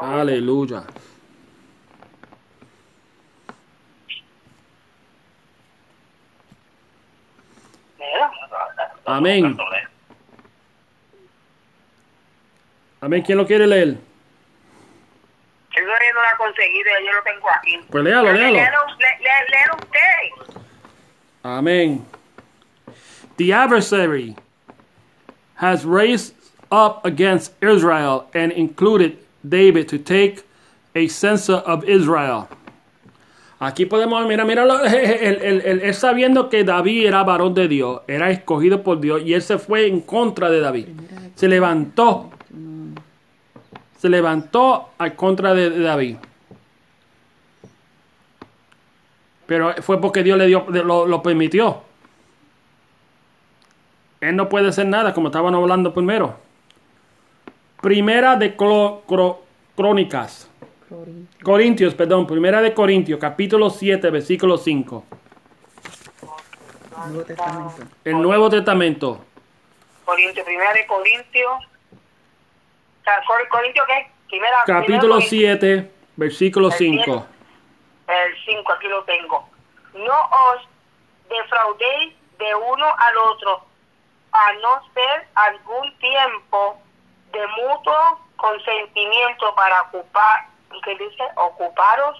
Aleluya. 0.00 0.84
Amén. 9.20 9.56
Amén. 13.02 13.22
¿Quién 13.22 13.38
lo 13.38 13.46
quiere 13.46 13.66
leer? 13.66 13.96
Yo 15.76 15.82
no 15.82 15.86
lo 15.88 16.20
ha 16.20 16.36
conseguido, 16.36 16.90
yo 17.04 17.12
lo 17.12 17.22
tengo 17.22 17.46
aquí. 17.56 17.78
Pues 17.90 18.04
léalo, 18.04 18.32
léalo. 18.32 18.54
Léalo, 18.54 18.78
lé- 18.98 19.18
lé- 19.22 19.46
léalo 19.50 19.76
usted. 19.76 20.60
Amen. 21.44 22.04
The 23.36 23.52
adversary 23.52 24.36
has 25.54 25.84
raised 25.86 26.34
up 26.70 27.04
against 27.06 27.52
Israel 27.62 28.26
and 28.34 28.52
included 28.52 29.18
David 29.48 29.88
to 29.88 29.98
take 29.98 30.42
a 30.94 31.08
census 31.08 31.62
of 31.64 31.84
Israel. 31.88 32.48
Aquí 33.62 33.84
podemos, 33.84 34.26
mira, 34.26 34.44
mira, 34.46 34.62
él, 34.64 35.38
él- 35.42 35.80
él- 35.82 35.94
sabiendo 35.94 36.48
que 36.48 36.64
David 36.64 37.06
era 37.06 37.22
varón 37.24 37.52
de 37.52 37.68
Dios, 37.68 38.00
era 38.08 38.30
escogido 38.30 38.82
por 38.82 39.00
Dios, 39.00 39.20
y 39.24 39.34
él 39.34 39.42
se 39.42 39.58
fue 39.58 39.86
en 39.86 40.00
contra 40.00 40.48
de 40.50 40.60
David. 40.60 40.88
Se 41.34 41.46
levantó. 41.46 42.30
Se 43.98 44.08
levantó 44.08 44.88
al 44.96 45.14
contra 45.14 45.52
de, 45.52 45.78
David. 45.78 46.16
Pero 49.46 49.74
fue 49.82 50.00
porque 50.00 50.22
Dios 50.22 50.38
le 50.38 50.46
dio, 50.46 50.64
lo, 50.68 51.06
lo 51.06 51.22
permitió. 51.22 51.82
Él 54.22 54.36
no 54.36 54.48
puede 54.48 54.68
hacer 54.68 54.86
nada, 54.86 55.12
como 55.12 55.28
estábamos 55.28 55.54
hablando 55.60 55.92
primero. 55.92 56.36
Primera 57.82 58.36
de 58.36 58.56
Crónicas. 59.76 60.49
Corintios, 61.42 61.94
perdón, 61.94 62.26
primera 62.26 62.60
de 62.60 62.74
Corintios, 62.74 63.18
capítulo 63.20 63.70
7, 63.70 64.10
versículo 64.10 64.58
5. 64.58 65.04
Nuevo 67.06 67.24
Testamento. 67.24 67.82
El 68.04 68.20
Nuevo 68.22 68.50
Testamento. 68.50 69.24
Corintio, 70.04 70.44
primera 70.44 70.72
de 70.72 70.86
Corintio. 70.86 71.52
O 71.52 73.04
sea, 73.04 73.22
Cor- 73.26 73.48
¿Corintio 73.48 73.82
qué? 73.86 74.10
Primera, 74.28 74.56
Capítulo 74.66 75.16
primera 75.16 75.16
de 75.16 75.22
7, 75.22 75.90
versículo 76.16 76.66
El 76.68 76.72
5. 76.74 77.04
siete. 77.04 77.24
El 78.08 78.44
5, 78.56 78.72
aquí 78.72 78.88
lo 78.88 79.02
tengo. 79.04 79.48
No 79.94 80.12
os 80.52 80.68
defraudéis 81.28 82.14
de 82.38 82.54
uno 82.54 82.86
al 82.98 83.16
otro, 83.32 83.64
a 84.32 84.52
no 84.54 84.82
ser 84.94 85.26
algún 85.34 85.96
tiempo 85.98 86.78
de 87.32 87.40
mutuo 87.46 88.20
consentimiento 88.36 89.54
para 89.54 89.82
ocupar, 89.82 90.48
que 90.82 90.96
dice, 90.96 91.22
ocuparos 91.36 92.18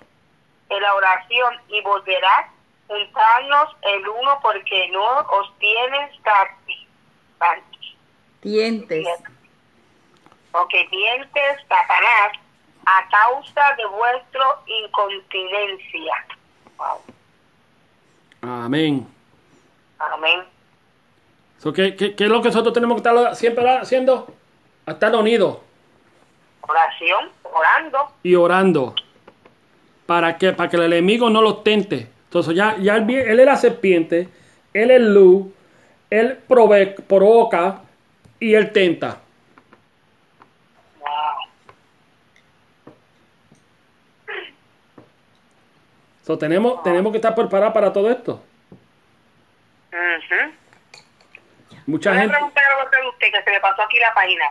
en 0.69 0.83
la 0.83 0.95
oración 0.95 1.55
y 1.69 1.81
volverá 1.83 2.51
juntarnos 2.87 3.77
el 3.83 4.09
uno 4.09 4.39
porque 4.43 4.89
no 4.91 5.21
os 5.21 5.59
tienes 5.59 6.11
satisfactos. 6.23 7.97
Dientes. 8.43 9.07
Porque 10.53 10.89
dientes 10.91 11.59
Satanás 11.69 12.33
a 12.87 13.09
causa 13.09 13.75
de 13.77 13.87
vuestra 13.87 14.45
incontinencia. 14.67 16.27
Wow. 16.77 17.01
Amén. 18.43 19.07
Amén. 19.99 20.45
So, 21.59 21.73
¿qué, 21.73 21.95
qué, 21.95 22.17
qué 22.17 22.25
es 22.25 22.31
lo 22.31 22.41
que 22.41 22.49
nosotros 22.49 22.73
tenemos 22.73 23.01
que 23.01 23.09
estar 23.09 23.37
siempre 23.37 23.69
haciendo? 23.79 24.33
Estar 24.87 25.15
unidos 25.15 25.59
Oración, 26.71 27.31
orando. 27.43 28.13
y 28.23 28.35
orando. 28.37 28.95
¿Para 30.07 30.39
que 30.39 30.53
Para 30.53 30.71
que 30.71 30.77
el 30.77 30.85
enemigo 30.85 31.29
no 31.31 31.43
los 31.43 31.65
tente. 31.65 32.09
Entonces 32.25 32.55
ya, 32.55 32.77
ya 32.79 32.97
él, 32.97 33.11
él 33.11 33.41
es 33.41 33.47
la 33.47 33.57
serpiente, 33.57 34.29
él 34.73 34.91
es 34.93 35.01
luz, 35.01 35.49
él 36.11 36.39
prove- 36.49 36.95
provoca 37.03 37.81
y 38.39 38.55
él 38.55 38.71
tenta. 38.73 39.19
Wow. 41.01 41.09
So, 46.23 46.39
tenemos, 46.39 46.83
tenemos 46.83 47.11
que 47.11 47.19
estar 47.19 47.35
preparados 47.35 47.75
para 47.75 47.93
todo 47.93 48.11
esto. 48.11 48.43
Ujú. 49.93 50.53
Mucha 51.87 52.11
Voy 52.11 52.19
a 52.19 52.21
gente. 52.23 52.35
preguntar 52.37 52.65
algo 52.79 53.11
usted 53.11 53.27
que 53.33 53.43
se 53.43 53.51
me 53.51 53.61
pasó 53.61 53.83
aquí 53.83 53.99
la 53.99 54.15
página. 54.15 54.45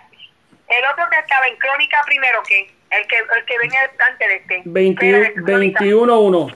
El 0.70 0.86
otro 0.94 1.06
que 1.10 1.20
estaba 1.20 1.48
en 1.48 1.58
crónica 1.58 2.02
primero, 2.06 2.42
¿qué? 2.48 2.72
El 2.92 3.08
que, 3.08 3.18
el 3.18 3.46
que 3.46 3.58
venía 3.58 3.80
antes 4.08 4.28
de 4.28 4.36
este. 4.36 4.62
20 4.66 5.06
Espera, 5.06 5.30
de 5.30 5.44
Crónica. 5.44 5.84
21-1. 5.84 6.56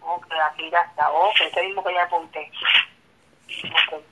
Ok, 0.00 0.26
aquí 0.50 0.70
ya 0.70 0.80
está. 0.80 1.10
Ok, 1.10 1.34
este 1.46 1.66
mismo 1.66 1.84
que 1.84 1.94
ya 1.94 2.04
apunté. 2.04 2.50
Ok. 3.92 4.02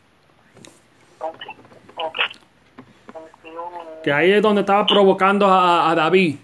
Ok. 1.21 1.43
Ok. 1.97 2.19
21. 3.43 3.71
Que 4.03 4.13
ahí 4.13 4.33
es 4.33 4.43
donde 4.43 4.61
estaba 4.61 4.85
provocando 4.87 5.47
a, 5.47 5.91
a 5.91 5.95
David, 5.95 6.37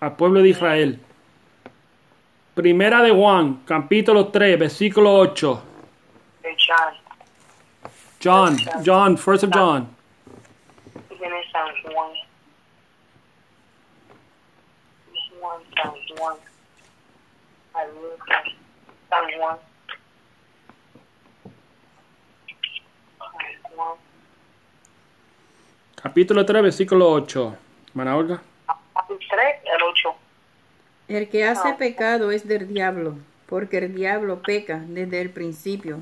al 0.00 0.16
pueblo 0.16 0.42
de 0.42 0.48
Israel. 0.48 1.00
Primera 2.54 3.02
de 3.02 3.10
Juan, 3.10 3.62
capítulo 3.64 4.28
3, 4.28 4.58
versículo 4.58 5.14
8. 5.14 5.62
de 6.42 6.56
Chan. 6.56 6.94
John, 8.22 8.56
John, 8.84 9.18
first 9.18 9.44
of 9.44 9.50
John. 9.52 9.93
Tiene 11.24 11.40
San 11.50 11.68
Juan. 11.82 12.10
Juan, 15.40 15.62
San 15.74 15.92
Juan. 16.18 16.36
San 17.72 17.88
Juan. 17.94 18.38
San 19.08 19.24
Juan. 23.74 23.96
Capítulo 25.94 26.44
3, 26.44 26.62
versículo 26.62 27.10
8. 27.12 27.56
Hermana 27.88 28.16
Olga. 28.18 28.42
Juan 28.66 29.18
3, 29.18 29.56
el 29.64 29.82
8. 29.82 30.14
El 31.08 31.30
que 31.30 31.46
hace 31.46 31.72
pecado 31.72 32.32
es 32.32 32.46
del 32.46 32.68
diablo, 32.68 33.16
porque 33.46 33.78
el 33.78 33.94
diablo 33.94 34.42
peca 34.42 34.82
desde 34.88 35.22
el 35.22 35.30
principio. 35.30 36.00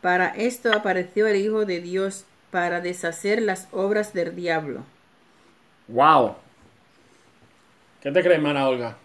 Para 0.00 0.30
esto 0.30 0.72
apareció 0.72 1.28
el 1.28 1.36
Hijo 1.36 1.64
de 1.66 1.80
Dios, 1.80 2.26
para 2.56 2.80
deshacer 2.80 3.42
las 3.42 3.68
obras 3.70 4.14
del 4.14 4.34
diablo. 4.34 4.80
Wow. 5.88 6.36
¿Qué 8.00 8.10
te 8.10 8.22
crees, 8.22 8.38
hermana 8.38 8.66
Olga? 8.66 8.96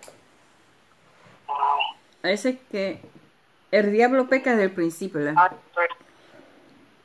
Ese 2.23 2.59
que 2.71 3.01
el 3.71 3.91
diablo 3.91 4.29
peca 4.29 4.51
desde 4.51 4.63
el 4.63 4.71
principio, 4.71 5.19
¿verdad? 5.19 5.33
Ah, 5.37 5.53
pues, 5.73 5.89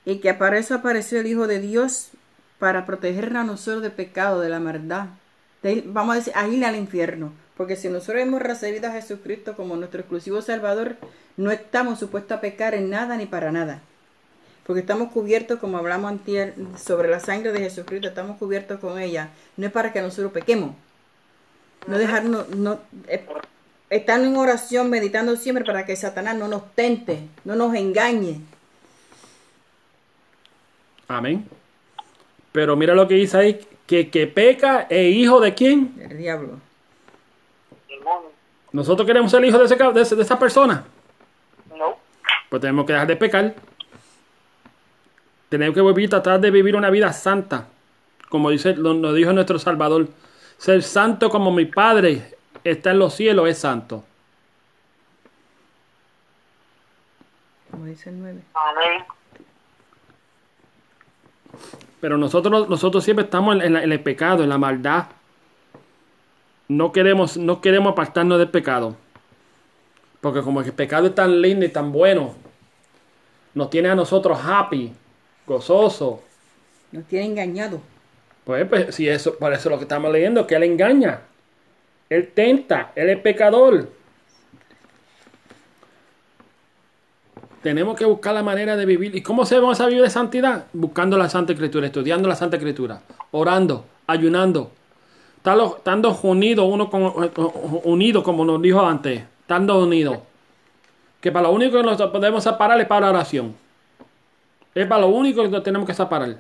Y 0.05 0.21
que 0.21 0.35
para 0.35 0.57
eso 0.57 0.77
apareció 0.77 1.19
el 1.19 1.27
Hijo 1.27 1.49
de 1.49 1.59
Dios, 1.59 2.13
para 2.61 2.87
protegernos 2.87 3.43
a 3.43 3.45
nosotros 3.45 3.83
del 3.83 3.91
pecado, 3.91 4.41
de 4.41 4.49
la 4.49 4.61
maldad. 4.61 5.07
De 5.65 5.83
vamos 5.85 6.13
a 6.13 6.19
decir, 6.19 6.33
a 6.37 6.47
ir 6.47 6.65
al 6.65 6.77
infierno. 6.77 7.33
Porque 7.57 7.75
si 7.75 7.89
nosotros 7.89 8.23
hemos 8.23 8.41
recibido 8.41 8.89
a 8.89 8.93
Jesucristo 8.93 9.57
como 9.57 9.75
nuestro 9.75 9.99
exclusivo 9.99 10.43
Salvador, 10.43 10.95
no 11.37 11.51
estamos 11.51 11.99
supuestos 11.99 12.39
a 12.39 12.41
pecar 12.41 12.75
en 12.75 12.89
nada 12.89 13.17
ni 13.17 13.27
para 13.27 13.51
nada. 13.51 13.83
Porque 14.67 14.81
estamos 14.81 15.13
cubiertos, 15.13 15.61
como 15.61 15.79
hablamos 15.79 16.11
antier, 16.11 16.55
sobre 16.77 17.09
la 17.09 17.21
sangre 17.21 17.53
de 17.53 17.61
Jesucristo, 17.61 18.09
estamos 18.09 18.37
cubiertos 18.37 18.81
con 18.81 18.99
ella. 18.99 19.29
No 19.57 19.67
es 19.67 19.73
para 19.73 19.93
que 19.93 20.03
nosotros 20.03 20.33
pequemos. 20.33 20.75
No 21.87 21.97
dejarnos, 21.99 22.49
no, 22.49 22.81
eh, 23.07 23.25
estar 23.91 24.21
en 24.21 24.37
oración, 24.37 24.91
meditando 24.91 25.37
siempre 25.37 25.65
para 25.65 25.87
que 25.87 25.95
Satanás 25.95 26.37
no 26.37 26.49
nos 26.49 26.73
tente, 26.75 27.21
no 27.45 27.55
nos 27.55 27.75
engañe. 27.77 28.41
Amén. 31.09 31.47
Pero 32.51 32.75
mira 32.75 32.95
lo 32.95 33.07
que 33.07 33.15
dice 33.15 33.37
ahí, 33.37 33.67
que, 33.87 34.11
que 34.11 34.27
peca 34.27 34.87
es 34.91 35.15
hijo 35.15 35.39
de 35.41 35.55
quién? 35.55 35.95
El 36.01 36.19
diablo. 36.19 36.59
Nosotros 38.73 39.07
queremos 39.07 39.31
ser 39.31 39.45
hijos 39.45 39.61
de, 39.61 39.67
ese, 39.67 39.77
ca- 39.77 39.93
de, 39.93 40.03
ese- 40.03 40.17
de 40.17 40.23
esa 40.23 40.39
persona. 40.39 40.85
No. 41.77 41.97
Pues 42.51 42.61
tenemos 42.61 42.85
que 42.85 42.93
dejar 42.93 43.07
de 43.07 43.17
pecar. 43.17 43.55
Tenemos 45.49 45.75
que 45.75 45.81
volver 45.81 46.07
a 46.07 46.09
tratar 46.11 46.41
de 46.41 46.51
vivir 46.51 46.75
una 46.77 46.91
vida 46.91 47.13
santa. 47.13 47.67
Como 48.29 48.51
dice, 48.51 48.75
lo, 48.75 48.95
lo 48.95 49.13
dijo 49.13 49.33
nuestro 49.33 49.59
Salvador. 49.59 50.09
Ser 50.59 50.83
santo 50.83 51.31
como 51.31 51.53
mi 51.53 51.67
Padre 51.67 52.35
está 52.65 52.91
en 52.91 52.99
los 52.99 53.15
cielos 53.15 53.49
es 53.49 53.59
santo. 53.59 54.05
Como 57.71 57.85
dice 57.87 58.11
el 58.11 58.19
9. 58.21 58.41
Amén. 58.55 59.05
Pero 62.01 62.17
nosotros, 62.19 62.69
nosotros 62.69 63.05
siempre 63.05 63.25
estamos 63.25 63.57
en, 63.57 63.63
en 63.63 63.73
la- 63.75 63.83
en 63.85 63.93
el 63.93 64.01
pecado, 64.01 64.43
en 64.43 64.49
la 64.49 64.59
maldad. 64.59 65.07
No 66.69 66.93
queremos, 66.93 67.37
no 67.37 67.61
queremos 67.61 67.93
apartarnos 67.93 68.39
del 68.39 68.49
pecado. 68.51 68.97
Porque 70.21 70.43
como 70.43 70.61
el 70.61 70.73
pecado 70.73 71.07
es 71.07 71.15
tan 71.15 71.41
lindo 71.41 71.65
y 71.65 71.69
tan 71.69 71.93
bueno, 71.93 72.35
nos 73.55 73.71
tiene 73.71 73.89
a 73.89 73.95
nosotros 73.95 74.39
happy, 74.45 74.93
gozoso. 75.47 76.23
Nos 76.93 77.05
tiene 77.05 77.27
engañados. 77.27 77.81
Pues, 78.45 78.67
pues 78.69 78.95
si 78.95 79.09
eso, 79.09 79.37
por 79.37 79.53
eso 79.53 79.69
es 79.69 79.73
lo 79.73 79.79
que 79.79 79.85
estamos 79.85 80.13
leyendo, 80.13 80.47
que 80.47 80.55
él 80.55 80.63
engaña. 80.63 81.21
Él 82.09 82.31
tenta, 82.33 82.93
él 82.95 83.11
es 83.11 83.19
pecador. 83.19 83.89
Tenemos 87.63 87.97
que 87.97 88.05
buscar 88.05 88.33
la 88.33 88.45
manera 88.45 88.77
de 88.77 88.87
vivir. 88.87 89.17
¿Y 89.17 89.23
cómo 89.23 89.45
se 89.45 89.59
vamos 89.59 89.81
a 89.81 89.87
vivir 89.87 90.03
de 90.03 90.11
santidad? 90.11 90.67
Buscando 90.73 91.19
la 91.19 91.29
Santa 91.29 91.53
Escritura, 91.53 91.87
estudiando 91.87 92.29
la 92.29 92.37
Santa 92.37 92.57
Escritura, 92.57 93.01
orando, 93.33 93.85
ayunando, 94.07 94.71
estando, 95.39 95.79
estando 95.79 96.17
unidos 96.23 96.69
uno 96.71 96.89
con, 96.89 97.13
unidos, 97.83 98.23
como 98.23 98.45
nos 98.45 98.63
dijo 98.63 98.81
antes, 98.81 99.25
estando 99.41 99.83
unidos. 99.83 100.19
Que 101.21 101.33
para 101.33 101.49
lo 101.49 101.55
único 101.55 101.79
que 101.79 101.83
nos 101.83 102.01
podemos 102.03 102.45
separar 102.45 102.81
es 102.81 102.87
para 102.87 103.07
la 103.07 103.11
oración. 103.11 103.66
Es 104.77 104.87
para 104.87 105.01
lo 105.01 105.09
único 105.09 105.43
que 105.43 105.49
nos 105.49 105.63
tenemos 105.63 105.87
que 105.89 105.95
separar. 105.95 106.37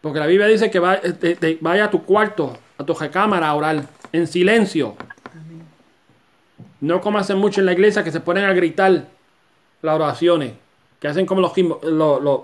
Porque 0.00 0.18
la 0.18 0.26
Biblia 0.26 0.46
dice 0.46 0.70
que 0.70 0.78
va- 0.78 0.96
eh, 0.96 1.12
te- 1.12 1.36
te- 1.36 1.58
vaya 1.60 1.86
a 1.86 1.90
tu 1.90 2.04
cuarto, 2.04 2.56
a 2.78 2.84
tu 2.84 2.92
recámara 2.94 3.48
a 3.48 3.54
orar, 3.54 3.82
en 4.12 4.26
silencio. 4.26 4.94
No 6.80 7.00
como 7.00 7.18
hacen 7.18 7.38
mucho 7.38 7.60
en 7.60 7.66
la 7.66 7.72
iglesia 7.72 8.04
que 8.04 8.12
se 8.12 8.20
ponen 8.20 8.44
a 8.44 8.52
gritar 8.52 9.06
las 9.82 9.94
oraciones. 9.94 10.52
Que 11.00 11.08
hacen 11.08 11.24
como 11.26 11.40
los... 11.40 11.56
los, 11.56 12.22
los 12.22 12.40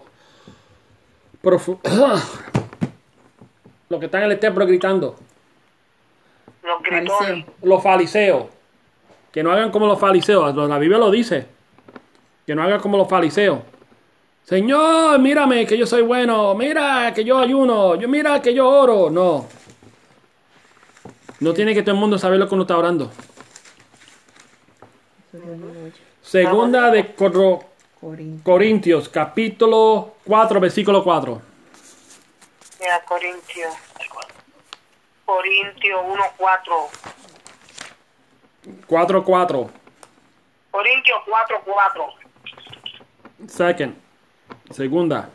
profu- 1.42 1.79
los 3.90 4.01
que 4.01 4.07
están 4.07 4.22
en 4.22 4.31
el 4.33 4.38
templo 4.38 4.66
gritando. 4.66 5.16
Los 6.62 6.83
gritones. 6.83 7.44
Los 7.62 7.83
fariseos. 7.83 8.44
Que 9.31 9.42
no 9.42 9.53
hagan 9.53 9.70
como 9.70 9.87
los 9.87 9.98
fariseos. 10.01 10.55
La 10.57 10.79
Biblia 10.79 10.98
lo 10.98 11.11
dice. 11.11 11.46
Que 12.46 12.55
no 12.55 12.62
hagan 12.62 12.81
como 12.81 12.96
los 12.96 13.09
fariseos. 13.09 13.59
Señor, 14.45 15.19
mírame 15.19 15.67
que 15.67 15.79
yo 15.79 15.87
soy 15.87 16.03
bueno. 16.03 16.55
Mira 16.55 17.13
que 17.15 17.25
yo 17.25 17.39
ayuno. 17.39 17.95
Yo 17.95 18.09
mira 18.09 18.41
que 18.43 18.53
yo 18.55 18.69
oro. 18.69 19.09
No. 19.11 19.47
No 21.41 21.53
tiene 21.55 21.75
que 21.75 21.83
todo 21.83 21.95
el 21.95 22.01
mundo 22.01 22.19
saber 22.19 22.39
lo 22.39 22.49
que 22.49 22.55
uno 22.55 22.63
está 22.63 22.77
orando. 22.77 23.11
Segunda 26.23 26.91
de 26.91 27.15
Cor- 27.15 27.65
Corintios. 28.01 28.43
Corintios, 28.45 29.09
capítulo 29.09 30.17
4, 30.25 30.61
versículo 30.61 31.03
4. 31.05 31.41
Mira, 32.81 33.01
Corintios. 33.05 33.73
Corintios 35.25 36.01
1, 36.09 36.23
4. 36.37 36.75
4, 38.87 39.25
4. 39.25 39.71
Corintios 40.71 41.19
4, 41.27 41.63
4. 41.65 42.05
Second. 43.49 43.95
Segunda. 44.73 45.31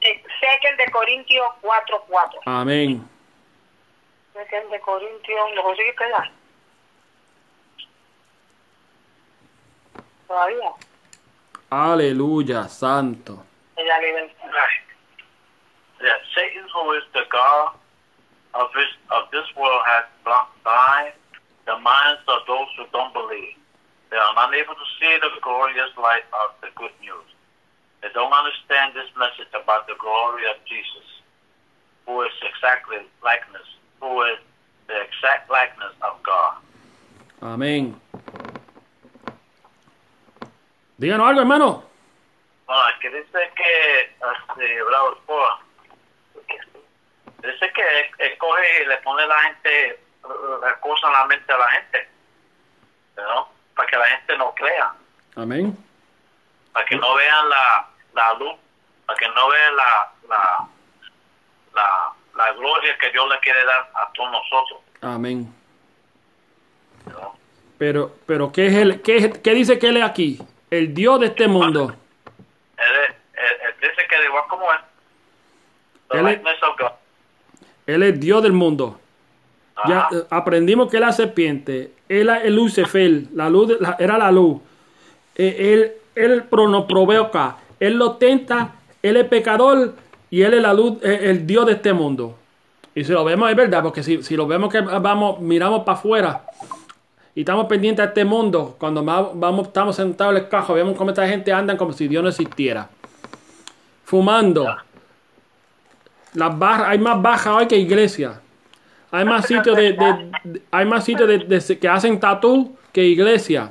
Eh, 0.00 0.22
Second 0.40 0.76
de 0.78 0.90
Corintios 0.90 1.48
4, 1.60 2.04
4. 2.08 2.40
Amén. 2.46 3.08
Second 4.32 4.70
de 4.70 4.80
Corintios, 4.80 5.54
¿lo 5.54 5.62
conseguiste 5.62 6.04
ya? 6.10 6.30
Todavía. 10.26 10.70
Aleluya, 11.70 12.68
santo. 12.68 13.44
Le 13.76 13.84
that 16.04 16.20
Satan, 16.36 16.68
who 16.72 16.92
is 16.92 17.02
the 17.14 17.24
God 17.30 17.72
of 18.54 18.68
this, 18.76 18.92
of 19.10 19.30
this 19.32 19.48
world, 19.56 19.82
has 19.86 20.04
blind 20.22 21.12
the 21.66 21.78
minds 21.80 22.20
of 22.28 22.44
those 22.46 22.68
who 22.76 22.84
don't 22.92 23.12
believe. 23.12 23.56
They 24.10 24.16
are 24.16 24.34
unable 24.46 24.74
to 24.74 24.86
see 25.00 25.16
the 25.18 25.30
glorious 25.40 25.90
light 25.96 26.28
of 26.44 26.54
the 26.60 26.68
good 26.76 26.92
news. 27.00 27.33
They 28.04 28.12
don't 28.12 28.34
understand 28.34 28.92
this 28.92 29.08
message 29.16 29.48
about 29.54 29.86
the 29.86 29.94
glory 29.98 30.44
of 30.50 30.56
Jesus, 30.68 31.08
who 32.04 32.20
is 32.20 32.32
exactly 32.44 32.98
likeness, 33.24 33.64
who 33.98 34.20
is 34.24 34.36
the 34.88 35.00
exact 35.08 35.48
likeness 35.48 35.94
of 36.02 36.22
God. 36.22 36.60
Amén. 37.40 37.96
Díganos 41.00 41.28
algo, 41.28 41.40
hermano. 41.40 41.82
Bueno, 42.66 42.82
aquí 42.94 43.08
dice 43.08 43.38
que, 43.56 44.00
este, 44.02 44.82
bravo, 44.84 45.14
esposa, 45.14 45.58
dice 47.42 47.72
que 47.72 48.26
escoge 48.26 48.82
y 48.82 48.86
le 48.86 48.98
pone 48.98 49.26
la 49.26 49.42
gente, 49.44 49.98
la 50.60 50.78
cosa 50.80 51.06
en 51.06 51.12
la 51.14 51.24
mente 51.24 51.50
a 51.50 51.56
la 51.56 51.68
gente, 51.70 52.08
¿no? 53.16 53.48
Para 53.74 53.88
que 53.88 53.96
la 53.96 54.06
gente 54.08 54.36
no 54.36 54.54
crea, 54.54 54.92
Amén. 55.36 55.74
para 56.74 56.84
que 56.84 56.96
no 56.96 57.14
vean 57.14 57.48
la, 57.48 57.88
la 58.14 58.34
luz, 58.34 58.54
para 59.06 59.18
que 59.18 59.26
no 59.28 59.48
vean 59.48 59.76
la, 59.76 60.12
la, 60.28 60.68
la, 61.74 62.12
la 62.36 62.52
gloria 62.52 62.96
que 62.98 63.10
Dios 63.10 63.28
le 63.28 63.38
quiere 63.40 63.64
dar 63.64 63.90
a 63.94 64.10
todos 64.12 64.30
nosotros, 64.32 64.80
Amén. 65.02 65.52
¿no? 67.06 67.34
Pero, 67.78 68.14
pero 68.26 68.52
¿qué, 68.52 68.66
es 68.68 68.74
el, 68.74 69.02
qué, 69.02 69.32
qué 69.42 69.50
dice 69.54 69.78
que 69.78 69.88
él 69.88 69.96
es 69.98 70.04
aquí? 70.04 70.38
El 70.70 70.94
Dios 70.94 71.20
de 71.20 71.26
este 71.26 71.48
mundo. 71.48 71.94
Él, 72.76 72.84
es- 73.08 73.14
él- 73.34 73.58
él 73.68 73.74
dice 73.80 74.02
que 74.08 74.24
igual 74.24 74.44
como 74.48 74.64
Él 76.10 76.28
es-. 76.28 76.40
Él 77.86 78.02
es 78.02 78.20
Dios 78.20 78.42
del 78.42 78.52
mundo. 78.52 78.98
Ya 79.86 80.00
Ajá. 80.02 80.08
eh, 80.16 80.24
aprendimos 80.30 80.90
que 80.90 81.00
la 81.00 81.12
serpiente, 81.12 81.92
él 82.08 82.28
es 82.30 82.44
el 82.44 82.54
Lucifer, 82.54 83.10
la 83.34 83.50
luz 83.50 83.68
de- 83.68 83.76
la- 83.80 83.96
era 83.98 84.16
la 84.16 84.30
luz. 84.30 84.62
Eh, 85.34 85.56
él, 85.74 85.92
él 86.14 86.44
pro- 86.44 86.68
nos 86.68 86.84
provoca, 86.86 87.56
él 87.86 87.94
lo 87.94 88.12
tenta, 88.16 88.72
él 89.02 89.16
es 89.16 89.26
pecador 89.28 89.94
y 90.30 90.42
él 90.42 90.54
es 90.54 90.62
la 90.62 90.72
luz, 90.74 90.98
eh, 91.02 91.20
el 91.30 91.46
Dios 91.46 91.66
de 91.66 91.72
este 91.72 91.92
mundo. 91.92 92.36
Y 92.94 93.04
si 93.04 93.12
lo 93.12 93.24
vemos 93.24 93.50
es 93.50 93.56
verdad, 93.56 93.82
porque 93.82 94.02
si, 94.02 94.22
si 94.22 94.36
lo 94.36 94.46
vemos 94.46 94.70
que 94.70 94.80
vamos, 94.80 95.40
miramos 95.40 95.82
para 95.84 95.98
afuera, 95.98 96.44
y 97.34 97.40
estamos 97.40 97.66
pendientes 97.66 98.04
a 98.04 98.08
este 98.08 98.24
mundo, 98.24 98.76
cuando 98.78 99.02
vamos, 99.04 99.66
estamos 99.66 99.96
sentados 99.96 100.36
en 100.36 100.42
el 100.44 100.48
carro, 100.48 100.74
vemos 100.74 100.96
cómo 100.96 101.10
esta 101.10 101.26
gente 101.26 101.52
anda 101.52 101.76
como 101.76 101.92
si 101.92 102.06
Dios 102.06 102.22
no 102.22 102.28
existiera. 102.28 102.88
Fumando. 104.04 104.76
Las 106.34 106.58
barras, 106.58 106.88
hay 106.88 106.98
más 106.98 107.20
bajas 107.20 107.54
hoy 107.54 107.66
que 107.66 107.76
iglesia. 107.76 108.40
Hay 109.10 109.24
más 109.24 109.46
sitios 109.46 109.76
de, 109.76 109.92
de- 109.92 110.30
de- 110.44 110.62
hay 110.70 110.84
más 110.86 111.04
sitios 111.04 111.28
de, 111.28 111.38
de- 111.38 111.78
que 111.78 111.88
hacen 111.88 112.18
tatú 112.18 112.76
que 112.92 113.02
iglesia. 113.04 113.70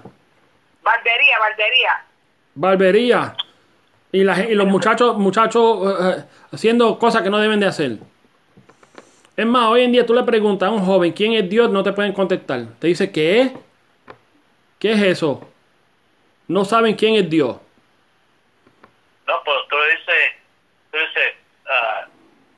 Barbería, 0.84 1.36
barbería. 1.40 2.06
Barbería. 2.56 3.36
Y, 4.14 4.24
la, 4.24 4.40
y 4.48 4.54
los 4.56 4.68
muchachos, 4.68 5.18
muchachos 5.18 5.80
eh, 6.00 6.18
eh, 6.20 6.24
haciendo 6.54 6.98
cosas 7.00 7.22
que 7.24 7.30
no 7.30 7.40
deben 7.40 7.60
de 7.60 7.66
hacer. 7.66 7.98
Es 9.36 9.46
más, 9.46 9.68
hoy 9.70 9.82
en 9.82 9.92
día 9.92 10.06
tú 10.06 10.14
le 10.14 10.24
preguntas 10.24 10.70
a 10.70 10.72
un 10.72 10.86
joven 10.86 11.12
quién 11.12 11.34
es 11.34 11.50
Dios, 11.50 11.70
no 11.72 11.82
te 11.84 11.92
pueden 11.94 12.14
contestar. 12.14 12.66
Te 12.80 12.88
dice, 12.88 13.12
¿qué 13.12 13.42
es? 13.42 13.52
¿Qué 14.80 14.92
es 14.92 15.02
eso? 15.02 15.50
No 16.48 16.64
saben 16.64 16.96
quién 16.96 17.16
es 17.16 17.28
Dios. 17.30 17.58
No, 19.26 19.34
pues 19.44 19.58
tú 19.70 19.76
le 19.78 19.92
dices, 19.98 20.32
tú 20.92 20.98
dices, 21.00 21.34
ah, 21.72 22.06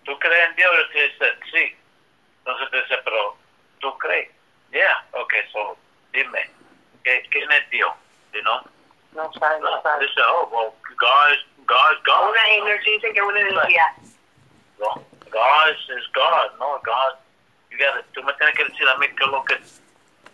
¿tú 0.03 0.19
crees 0.19 0.49
en 0.49 0.55
Dios? 0.57 0.69
Y 0.89 0.93
te 0.93 1.03
dice, 1.03 1.25
sí. 1.53 1.75
Entonces 2.39 2.69
te 2.71 2.77
dice, 2.77 2.95
pero 3.05 3.37
¿tú 3.79 3.97
crees? 3.97 4.29
Yeah, 4.73 5.05
okay, 5.13 5.39
so, 5.53 5.77
dime, 6.11 6.49
¿qué- 7.03 7.23
¿quién 7.31 7.49
es 7.51 7.69
Dios? 7.69 7.91
You 8.33 8.41
know? 8.41 8.59
No 9.13 9.31
sabe, 9.39 9.61
no 9.61 9.69
No, 9.73 9.81
sabe. 9.81 10.05
dice, 10.05 10.19
oh, 10.27 10.49
well, 10.51 10.73
God 10.99 11.31
is 11.33 11.44
Energía, 12.75 12.93
dicen 12.93 13.13
que 13.13 13.21
una 13.21 13.39
energía. 13.39 13.83
No, 14.79 14.93
God 15.31 15.69
is, 15.71 16.07
God, 16.13 16.59
no, 16.59 16.79
God. 16.83 17.15
You 17.71 17.77
gotta, 17.77 18.03
tú 18.13 18.23
me 18.23 18.33
tienes 18.33 18.55
que 18.55 18.65
decir 18.65 18.87
a 18.87 18.97
mí 18.97 19.07
qué 19.07 19.23
es 19.23 19.29
lo 19.31 19.43
que 19.45 19.55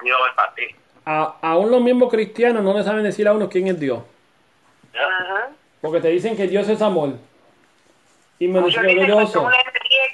Dios 0.04 0.20
es 0.30 0.36
para 0.36 0.54
ti. 0.56 0.76
A, 1.06 1.36
aún 1.42 1.72
los 1.72 1.82
mismos 1.82 2.10
cristianos 2.10 2.64
no 2.64 2.74
le 2.74 2.84
saben 2.84 3.04
decir 3.04 3.28
a 3.28 3.34
uno 3.34 3.50
quién 3.50 3.68
es 3.68 3.80
Dios. 3.80 4.04
Ajá. 4.94 5.50
Porque 5.82 6.02
te 6.02 6.10
dicen 6.10 6.36
que 6.36 6.48
Dios 6.48 6.68
es 6.70 6.82
amor. 6.82 7.14
Y 8.40 8.48
Muchos 8.48 8.68
dicen 8.68 8.84
que 8.84 8.92
es 8.92 8.96
misericordioso. 8.96 9.42
una 9.42 9.58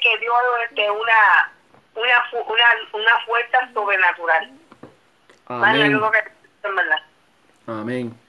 que 0.01 0.17
dio 0.19 0.33
este, 0.69 0.91
una, 0.91 1.51
una, 1.95 2.29
una, 2.31 2.65
una 2.93 3.19
fuerza 3.25 3.69
sobrenatural. 3.73 4.51
Amén. 5.47 5.95
es. 5.95 7.01
Amén. 7.67 8.26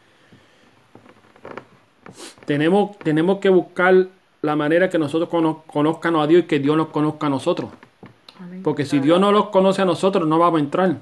Tenemos, 2.44 2.98
tenemos 2.98 3.38
que 3.38 3.48
buscar 3.48 4.06
la 4.42 4.56
manera 4.56 4.88
que 4.88 4.98
nosotros 4.98 5.28
cono- 5.28 5.64
conozcan 5.66 6.16
a 6.16 6.26
Dios 6.26 6.44
y 6.44 6.46
que 6.46 6.58
Dios 6.58 6.76
nos 6.76 6.88
conozca 6.88 7.26
a 7.26 7.30
nosotros. 7.30 7.70
Amén. 8.40 8.62
Porque 8.62 8.84
si 8.86 8.98
Dios 9.00 9.20
no 9.20 9.32
los 9.32 9.48
conoce 9.48 9.82
a 9.82 9.84
nosotros, 9.84 10.26
no 10.28 10.38
vamos 10.38 10.60
a 10.60 10.64
entrar. 10.64 10.96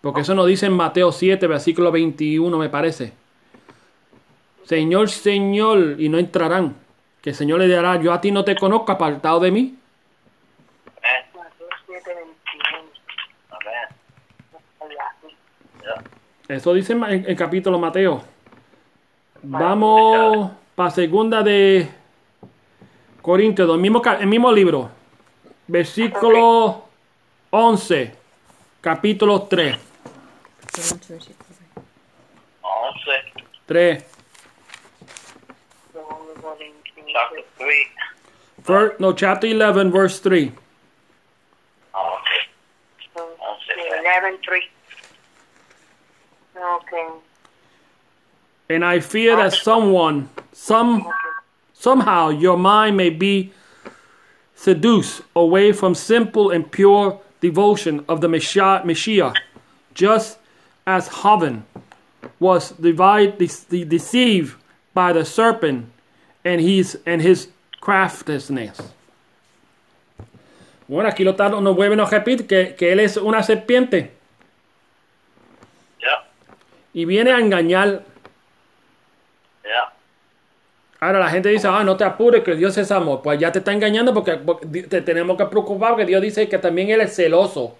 Porque 0.00 0.22
eso 0.22 0.34
nos 0.34 0.46
dice 0.46 0.66
en 0.66 0.72
Mateo 0.72 1.12
7, 1.12 1.46
versículo 1.46 1.92
21, 1.92 2.56
me 2.58 2.68
parece. 2.70 3.12
Señor, 4.64 5.10
Señor, 5.10 5.96
y 5.98 6.08
no 6.08 6.18
entrarán. 6.18 6.74
Que 7.20 7.30
el 7.30 7.36
Señor 7.36 7.58
le 7.58 7.66
dirá, 7.66 8.00
yo 8.00 8.12
a 8.12 8.20
ti 8.20 8.30
no 8.32 8.44
te 8.44 8.56
conozco, 8.56 8.90
apartado 8.92 9.40
de 9.40 9.50
mí. 9.50 9.76
Amén. 10.96 11.24
Mateo 11.36 11.66
7, 11.86 12.10
21. 12.14 12.78
Amén. 14.80 14.96
Ya. 16.48 16.54
Eso 16.54 16.72
dice 16.72 16.94
en 16.94 17.04
en 17.04 17.24
el 17.28 17.36
capítulo 17.36 17.78
Mateo. 17.78 18.22
Vamos 19.42 20.50
para 20.74 20.90
segunda 20.90 21.42
de 21.42 21.88
Corintios, 23.22 23.68
el 23.70 23.78
mismo, 23.80 24.00
ca- 24.02 24.18
el 24.18 24.26
mismo 24.26 24.50
libro. 24.52 24.90
Versículo 25.66 26.84
11, 27.50 28.14
capítulo 28.80 29.42
3. 29.42 29.76
Once, 32.62 33.22
3. 33.66 34.04
chapter 37.12 37.44
3. 37.58 37.86
Fir- 38.64 38.96
no, 38.98 39.12
chapter 39.14 39.50
11, 39.50 39.90
verse 39.90 40.20
3. 40.20 40.52
Oh, 41.94 42.18
okay. 42.18 42.40
Once, 43.14 43.64
11, 44.04 44.38
3. 44.42 44.62
Okay. 46.56 47.06
And 48.70 48.84
I 48.84 49.00
fear 49.00 49.34
that 49.34 49.52
someone, 49.52 50.28
some, 50.52 51.08
somehow 51.74 52.28
your 52.28 52.56
mind 52.56 52.96
may 52.96 53.10
be 53.10 53.52
seduced 54.54 55.22
away 55.34 55.72
from 55.72 55.92
simple 55.96 56.50
and 56.52 56.70
pure 56.70 57.20
devotion 57.40 58.04
of 58.08 58.20
the 58.20 58.28
Messiah, 58.28 59.32
just 59.92 60.38
as 60.86 61.08
Havan 61.08 61.62
was 62.38 62.70
divide, 62.72 63.38
de- 63.38 63.84
deceived 63.84 64.54
by 64.94 65.12
the 65.12 65.24
serpent 65.24 65.86
and 66.44 66.60
his, 66.60 66.96
and 67.04 67.20
his 67.20 67.48
craftiness. 67.80 68.80
Bueno, 70.88 71.08
aquí 71.08 71.24
lo 71.24 71.32
está, 71.32 71.48
nos 71.50 71.74
vuelve 71.74 72.00
a 72.00 72.04
repetir 72.06 72.46
que, 72.46 72.76
que 72.76 72.92
él 72.92 73.00
es 73.00 73.16
una 73.16 73.42
serpiente 73.42 74.10
Yeah. 76.00 76.24
y 76.94 77.04
viene 77.04 77.32
a 77.32 77.38
engañar 77.40 78.04
Yeah. 79.64 79.92
Ahora 81.00 81.18
la 81.18 81.30
gente 81.30 81.48
dice, 81.48 81.66
ah, 81.66 81.82
no 81.82 81.96
te 81.96 82.04
apures, 82.04 82.44
que 82.44 82.54
Dios 82.54 82.76
es 82.76 82.90
amor. 82.90 83.22
Pues 83.22 83.40
ya 83.40 83.50
te 83.50 83.60
está 83.60 83.72
engañando 83.72 84.12
porque, 84.12 84.38
te 84.82 85.00
tenemos 85.00 85.38
que 85.38 85.46
preocupar 85.46 85.92
porque 85.92 86.04
Dios 86.04 86.20
dice 86.20 86.46
que 86.46 86.58
también 86.58 86.90
Él 86.90 87.00
es 87.00 87.16
celoso. 87.16 87.78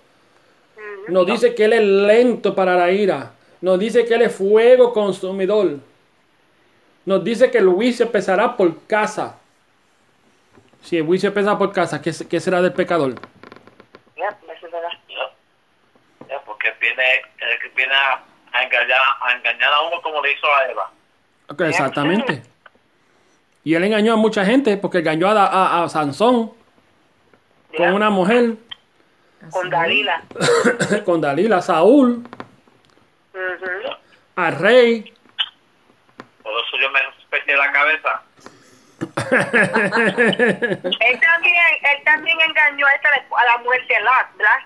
Nos 1.08 1.26
dice 1.26 1.54
que 1.54 1.66
Él 1.66 1.74
es 1.74 1.82
lento 1.82 2.54
para 2.54 2.76
la 2.76 2.90
ira. 2.90 3.32
Nos 3.60 3.78
dice 3.78 4.06
que 4.06 4.14
Él 4.14 4.22
es 4.22 4.34
fuego 4.34 4.94
consumidor. 4.94 5.80
Nos 7.04 7.22
dice 7.22 7.50
que 7.50 7.58
el 7.58 7.68
juicio 7.68 8.06
empezará 8.06 8.56
por 8.56 8.86
casa. 8.86 9.38
Si 10.82 10.96
el 10.96 11.04
juicio 11.04 11.28
empieza 11.28 11.58
por 11.58 11.72
casa, 11.72 12.00
¿qué, 12.00 12.12
qué 12.26 12.40
será 12.40 12.62
del 12.62 12.72
pecador? 12.72 13.16
Porque 16.46 16.72
viene, 16.80 17.16
eh, 17.16 17.70
viene 17.76 17.94
a, 17.94 18.22
a 18.52 18.62
engañar, 18.62 18.98
a 19.20 19.32
engañar 19.32 19.72
a 19.74 19.80
uno 19.82 20.00
como 20.00 20.22
le 20.22 20.32
hizo 20.32 20.46
a 20.46 20.70
Eva. 20.70 20.90
Exactamente. 21.58 22.42
Y 23.64 23.74
Él 23.74 23.84
engañó 23.84 24.14
a 24.14 24.16
mucha 24.16 24.44
gente 24.44 24.76
porque 24.76 24.98
engañó 24.98 25.28
a, 25.28 25.44
a- 25.46 25.84
a 25.84 25.88
Sansón 25.88 26.52
con 27.76 27.92
una 27.92 28.10
mujer, 28.10 28.54
Con 29.50 29.68
Dalila. 29.70 30.22
con 31.04 31.20
Dalila, 31.20 31.58
a 31.58 31.62
Saúl. 31.62 32.24
Ujú. 33.32 33.90
al 34.36 34.56
rey. 34.56 35.12
Por 36.42 36.52
eso 36.52 36.76
yo 36.80 36.90
me 36.90 37.00
pegué 37.30 37.56
la 37.56 37.72
cabeza. 37.72 38.22
Él 39.30 41.20
también, 41.20 41.54
él 41.82 42.04
también 42.04 42.36
engañó 42.40 42.86
a, 42.86 42.92
esta, 42.94 43.08
a 43.08 43.44
la 43.56 43.62
mujer 43.62 43.80
de 43.86 44.00
Lot, 44.00 44.36
¿verdad? 44.36 44.58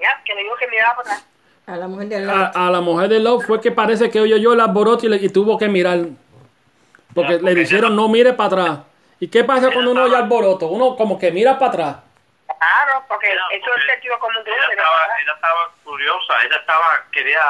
Ya, 0.00 0.22
que 0.24 0.34
le 0.34 0.42
dijo 0.42 0.54
que 0.58 0.68
miraba 0.68 0.94
por 0.96 1.04
atrás. 1.06 1.26
A 1.66 1.76
la 1.76 1.88
mujer 1.88 2.08
de 2.08 2.16
A, 2.16 2.20
Lot. 2.20 2.56
a 2.56 2.70
la 2.70 2.80
mujer 2.80 3.08
de 3.08 3.20
Lot 3.20 3.42
fue 3.46 3.60
que 3.60 3.70
parece 3.72 4.10
que 4.10 4.20
oyó 4.20 4.36
yo 4.36 4.52
el 4.52 4.60
alboroto 4.60 5.06
y, 5.06 5.08
le- 5.10 5.16
y 5.16 5.28
tuvo 5.28 5.58
que 5.58 5.68
mirar. 5.68 5.98
Porque 7.14 7.32
Ya, 7.32 7.38
le 7.38 7.42
porque 7.42 7.54
dijeron 7.60 7.96
no 7.96 8.08
mire 8.08 8.32
para 8.34 8.46
atrás. 8.46 8.78
¿Y 9.18 9.28
qué 9.28 9.44
pasa 9.44 9.70
cuando 9.72 9.90
uno 9.90 10.04
oye 10.04 10.16
alboroto? 10.16 10.66
Uno 10.68 10.96
como 10.96 11.18
que 11.18 11.30
mira 11.30 11.58
para 11.58 11.70
atrás. 11.70 11.96
Claro, 12.46 13.04
porque 13.08 13.30
Ella- 13.32 13.40
eso 13.52 13.64
es 13.66 13.70
porque 13.72 13.92
sentido 13.92 14.18
común 14.18 14.42
de 14.44 14.50
ella 14.50 14.60
estaba, 14.70 14.96
ella 15.22 15.32
estaba 15.34 15.70
curiosa, 15.84 16.34
ella 16.46 16.56
estaba, 16.56 16.84
quería, 17.12 17.40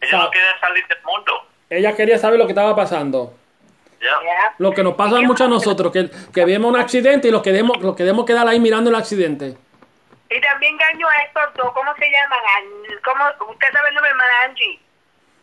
ella 0.00 0.18
no 0.18 0.30
quería 0.30 0.58
salir 0.60 0.86
del 0.86 0.98
mundo. 1.04 1.46
Ella 1.68 1.94
quería 1.96 2.18
saber 2.18 2.38
lo 2.38 2.46
que 2.46 2.52
estaba 2.52 2.74
pasando. 2.74 3.34
Ya. 4.00 4.08
Ya. 4.24 4.54
Lo 4.58 4.72
que 4.72 4.82
nos 4.82 4.94
pasa 4.94 5.20
mucho 5.20 5.44
a 5.44 5.48
nosotros, 5.48 5.92
que, 5.92 6.10
que 6.32 6.44
vemos 6.44 6.70
un 6.70 6.78
accidente 6.80 7.28
y 7.28 7.30
lo 7.30 7.42
queremos, 7.42 7.78
lo 7.82 7.94
queremos 7.94 8.24
quedar 8.24 8.48
ahí 8.48 8.58
mirando 8.58 8.88
el 8.90 8.96
accidente. 8.96 9.56
Y 10.30 10.40
también 10.40 10.74
engañó 10.74 11.06
a 11.08 11.22
estos 11.24 11.54
dos, 11.54 11.72
¿cómo 11.72 11.92
se 11.96 12.06
llaman? 12.10 12.38
An- 12.56 12.98
¿Cómo? 13.04 13.52
Usted 13.52 13.66
sabe 13.72 13.88
el 13.88 13.94
nombre, 13.94 14.10
hermana 14.10 14.30
Angie. 14.46 14.80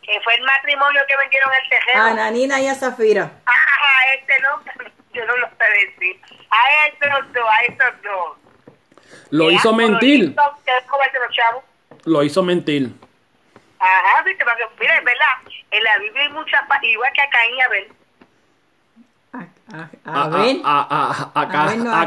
Que 0.08 0.18
fue 0.22 0.34
el 0.36 0.42
matrimonio 0.42 1.02
que 1.06 1.16
vendieron 1.18 1.50
el 1.62 1.68
terreno. 1.68 2.02
A 2.02 2.14
Nanina 2.14 2.58
y 2.62 2.66
a 2.66 2.74
Zafira. 2.74 3.30
Ah, 3.44 4.14
este 4.14 4.40
no, 4.40 4.62
yo 5.12 5.24
no 5.26 5.36
lo 5.36 5.46
sé 5.48 5.64
decir. 5.86 6.18
A 6.50 6.86
estos 6.86 7.32
dos, 7.34 7.44
a 7.46 7.60
estos 7.64 8.02
dos. 8.02 8.38
Lo 9.30 9.50
hizo 9.50 9.74
mentir. 9.74 10.34
Lo 12.04 12.22
hizo 12.22 12.42
mentir. 12.42 12.90
Ajá, 13.78 14.22
viste, 14.22 14.44
porque, 14.44 14.64
mira, 14.80 14.96
es 14.96 15.04
verdad, 15.04 15.52
en 15.70 15.84
la 15.84 15.98
Biblia 15.98 16.22
hay 16.22 16.28
muchas, 16.30 16.66
pa- 16.66 16.80
igual 16.82 17.12
que 17.12 17.20
a 17.20 17.28
Caín 17.30 17.54
y 17.54 17.60
Abel. 17.60 17.92
A, 19.34 19.38
a, 19.76 19.90
A, 20.06 20.22
a 20.22 20.24
Abel. 20.24 20.62
a, 20.64 20.80
a, 20.80 21.30
a, 21.34 21.42
a, 21.42 21.48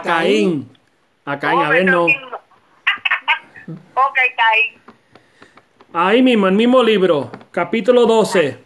Caín. 0.01 0.77
A 1.25 1.39
Caín, 1.39 1.59
a 1.61 1.69
Oh, 1.69 1.83
no. 1.85 2.05
ok, 3.93 4.17
Caín. 4.35 4.80
Ahí 5.93 6.21
mismo, 6.21 6.47
el 6.47 6.53
mismo 6.53 6.81
libro, 6.81 7.29
capítulo 7.51 8.05
12, 8.05 8.57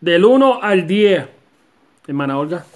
del 0.00 0.24
1 0.24 0.62
al 0.64 0.84
10. 0.88 1.24
Hermana 2.08 2.38
Olga. 2.38 2.66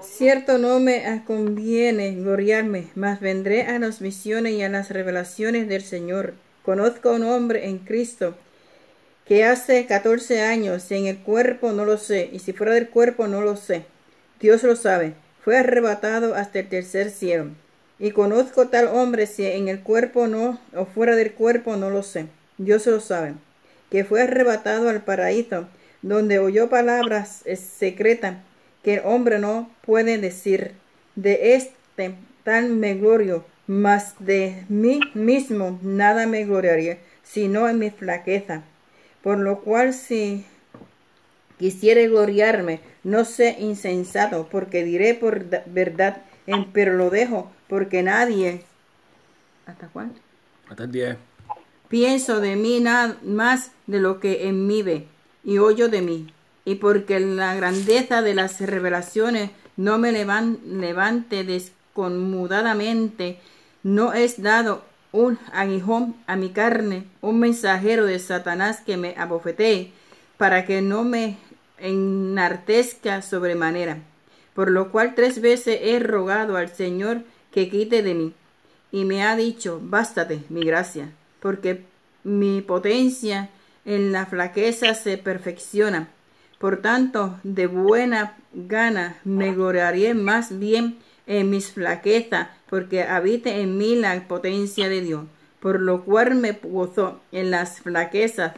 cierto 0.00 0.56
no 0.56 0.78
me 0.78 1.24
conviene 1.26 2.14
gloriarme, 2.14 2.86
mas 2.94 3.20
vendré 3.20 3.62
a 3.62 3.78
las 3.78 3.98
visiones 4.00 4.52
y 4.52 4.62
a 4.62 4.68
las 4.68 4.90
revelaciones 4.90 5.68
del 5.68 5.82
Señor. 5.82 6.34
Conozco 6.62 7.10
a 7.10 7.16
un 7.16 7.24
hombre 7.24 7.68
en 7.68 7.80
Cristo 7.80 8.36
que 9.26 9.44
hace 9.44 9.84
catorce 9.86 10.40
años, 10.40 10.84
si 10.84 10.94
en 10.94 11.06
el 11.06 11.18
cuerpo 11.18 11.72
no 11.72 11.84
lo 11.84 11.98
sé, 11.98 12.30
y 12.32 12.38
si 12.38 12.52
fuera 12.52 12.72
del 12.72 12.88
cuerpo 12.88 13.26
no 13.26 13.42
lo 13.42 13.56
sé. 13.56 13.84
Dios 14.40 14.62
lo 14.62 14.76
sabe. 14.76 15.14
Fue 15.44 15.58
arrebatado 15.58 16.34
hasta 16.34 16.60
el 16.60 16.68
tercer 16.68 17.10
cielo. 17.10 17.50
Y 18.02 18.10
conozco 18.10 18.66
tal 18.66 18.88
hombre 18.88 19.28
si 19.28 19.46
en 19.46 19.68
el 19.68 19.78
cuerpo 19.78 20.26
no, 20.26 20.58
o 20.74 20.86
fuera 20.86 21.14
del 21.14 21.34
cuerpo 21.34 21.76
no 21.76 21.88
lo 21.88 22.02
sé. 22.02 22.26
Dios 22.58 22.84
lo 22.88 22.98
sabe. 22.98 23.34
Que 23.92 24.04
fue 24.04 24.22
arrebatado 24.22 24.88
al 24.88 25.02
paraíso, 25.02 25.68
donde 26.02 26.40
oyó 26.40 26.68
palabras 26.68 27.44
secretas 27.54 28.38
que 28.82 28.94
el 28.94 29.02
hombre 29.04 29.38
no 29.38 29.70
puede 29.86 30.18
decir. 30.18 30.72
De 31.14 31.54
este 31.54 32.16
tal 32.42 32.70
me 32.70 32.94
glorio, 32.94 33.44
mas 33.68 34.16
de 34.18 34.64
mí 34.68 34.98
mismo 35.14 35.78
nada 35.80 36.26
me 36.26 36.44
gloriaría, 36.44 36.98
sino 37.22 37.68
en 37.68 37.78
mi 37.78 37.90
flaqueza. 37.90 38.64
Por 39.22 39.38
lo 39.38 39.60
cual 39.60 39.94
si 39.94 40.44
quisiere 41.56 42.08
gloriarme, 42.08 42.80
no 43.04 43.24
sé 43.24 43.54
insensato, 43.60 44.48
porque 44.50 44.82
diré 44.82 45.14
por 45.14 45.44
verdad, 45.66 46.22
pero 46.72 46.94
lo 46.94 47.08
dejo, 47.08 47.48
porque 47.72 48.02
nadie. 48.02 48.62
¿Hasta 49.64 49.88
cuándo? 49.88 50.16
Hasta 50.68 50.84
el 50.84 50.92
10. 50.92 51.16
Pienso 51.88 52.38
de 52.38 52.54
mí 52.54 52.80
nada 52.80 53.16
más 53.24 53.70
de 53.86 53.98
lo 53.98 54.20
que 54.20 54.46
en 54.46 54.66
mí 54.66 54.82
ve, 54.82 55.06
y 55.42 55.56
oyo 55.56 55.88
de 55.88 56.02
mí, 56.02 56.30
y 56.66 56.74
porque 56.74 57.18
la 57.18 57.54
grandeza 57.54 58.20
de 58.20 58.34
las 58.34 58.60
revelaciones 58.60 59.52
no 59.78 59.96
me 59.96 60.12
levante 60.12 61.44
desconmudadamente, 61.44 63.38
no 63.82 64.12
es 64.12 64.42
dado 64.42 64.84
un 65.10 65.38
aguijón 65.54 66.14
a 66.26 66.36
mi 66.36 66.50
carne, 66.50 67.06
un 67.22 67.40
mensajero 67.40 68.04
de 68.04 68.18
Satanás 68.18 68.82
que 68.84 68.98
me 68.98 69.14
abofetee, 69.16 69.94
para 70.36 70.66
que 70.66 70.82
no 70.82 71.04
me 71.04 71.38
enartezca 71.78 73.22
sobremanera. 73.22 73.96
Por 74.54 74.70
lo 74.70 74.92
cual 74.92 75.14
tres 75.14 75.40
veces 75.40 75.78
he 75.80 75.98
rogado 76.00 76.58
al 76.58 76.68
Señor 76.68 77.22
que 77.52 77.68
quite 77.68 78.02
de 78.02 78.14
mí. 78.14 78.32
Y 78.90 79.04
me 79.04 79.22
ha 79.22 79.36
dicho, 79.36 79.80
bástate 79.82 80.42
mi 80.48 80.64
gracia, 80.64 81.12
porque 81.40 81.84
mi 82.24 82.60
potencia 82.60 83.50
en 83.84 84.12
la 84.12 84.26
flaqueza 84.26 84.94
se 84.94 85.18
perfecciona. 85.18 86.08
Por 86.58 86.82
tanto, 86.82 87.38
de 87.42 87.66
buena 87.66 88.36
gana 88.52 89.18
me 89.24 89.52
gloriaré 89.54 90.14
más 90.14 90.58
bien 90.58 90.98
en 91.26 91.50
mis 91.50 91.72
flaquezas, 91.72 92.48
porque 92.68 93.02
habite 93.02 93.60
en 93.60 93.78
mí 93.78 93.96
la 93.96 94.28
potencia 94.28 94.88
de 94.88 95.00
Dios. 95.00 95.24
Por 95.60 95.80
lo 95.80 96.04
cual 96.04 96.34
me 96.34 96.52
gozo 96.52 97.20
en 97.30 97.50
las 97.50 97.80
flaquezas, 97.80 98.54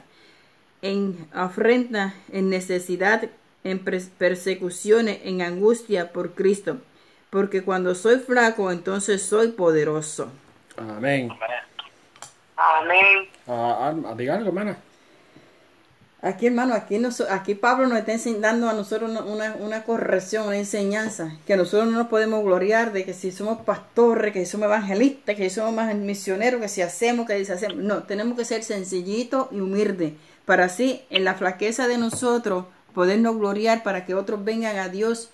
en 0.83 1.27
afrenta, 1.33 2.15
en 2.33 2.51
necesidad, 2.51 3.29
en 3.63 3.79
persecuciones, 3.79 5.21
en 5.25 5.43
angustia 5.43 6.13
por 6.13 6.35
Cristo. 6.35 6.79
Porque 7.35 7.65
cuando 7.65 7.97
soy 7.97 8.21
flaco, 8.21 8.71
entonces 8.71 9.21
soy 9.21 9.49
poderoso. 9.49 10.31
Amén. 10.77 11.29
Amén. 12.55 13.29
Ah, 13.49 13.93
ah, 14.07 14.15
diga 14.17 14.37
algo, 14.37 14.51
hermana. 14.51 14.77
Aquí, 16.23 16.47
hermano, 16.47 16.75
aquí, 16.75 16.97
aquí 17.29 17.57
Pablo 17.57 17.89
nos 17.89 17.99
está 17.99 18.31
dando 18.39 18.71
a 18.71 18.73
nosotros 18.73 19.11
una, 19.11 19.57
una, 19.59 19.83
corrección, 19.83 20.47
una 20.47 20.59
enseñanza, 20.59 21.33
que 21.45 21.57
nosotros 21.57 21.91
no 21.91 21.99
nos 21.99 22.07
podemos 22.07 22.45
gloriar 22.45 22.93
de 22.93 23.05
que 23.05 23.13
si 23.13 23.33
somos 23.33 23.63
pastores, 23.63 24.33
que 24.33 24.45
si 24.45 24.53
somos 24.53 24.67
evangelistas, 24.67 25.35
que 25.35 25.51
si 25.51 25.57
somos 25.57 25.75
más 25.75 25.93
misioneros, 25.93 26.61
que 26.61 26.69
si 26.69 26.83
hacemos, 26.83 27.27
que 27.27 27.45
si 27.45 27.51
hacemos. 27.51 27.79
No, 27.79 28.05
tenemos 28.05 28.39
que 28.39 28.45
ser 28.45 28.63
sencillitos 28.63 29.49
y 29.51 29.59
humildes, 29.59 30.13
para 30.45 30.67
así, 30.67 31.03
en 31.11 31.25
la 31.25 31.35
flaqueza 31.35 31.89
de 31.89 31.99
nosotros, 31.99 32.67
podernos 32.95 33.37
gloriar 33.37 33.83
para 33.83 34.07
que 34.07 34.15
otros 34.15 34.45
vengan 34.45 34.77
a 34.77 34.89
Dios 34.89 35.31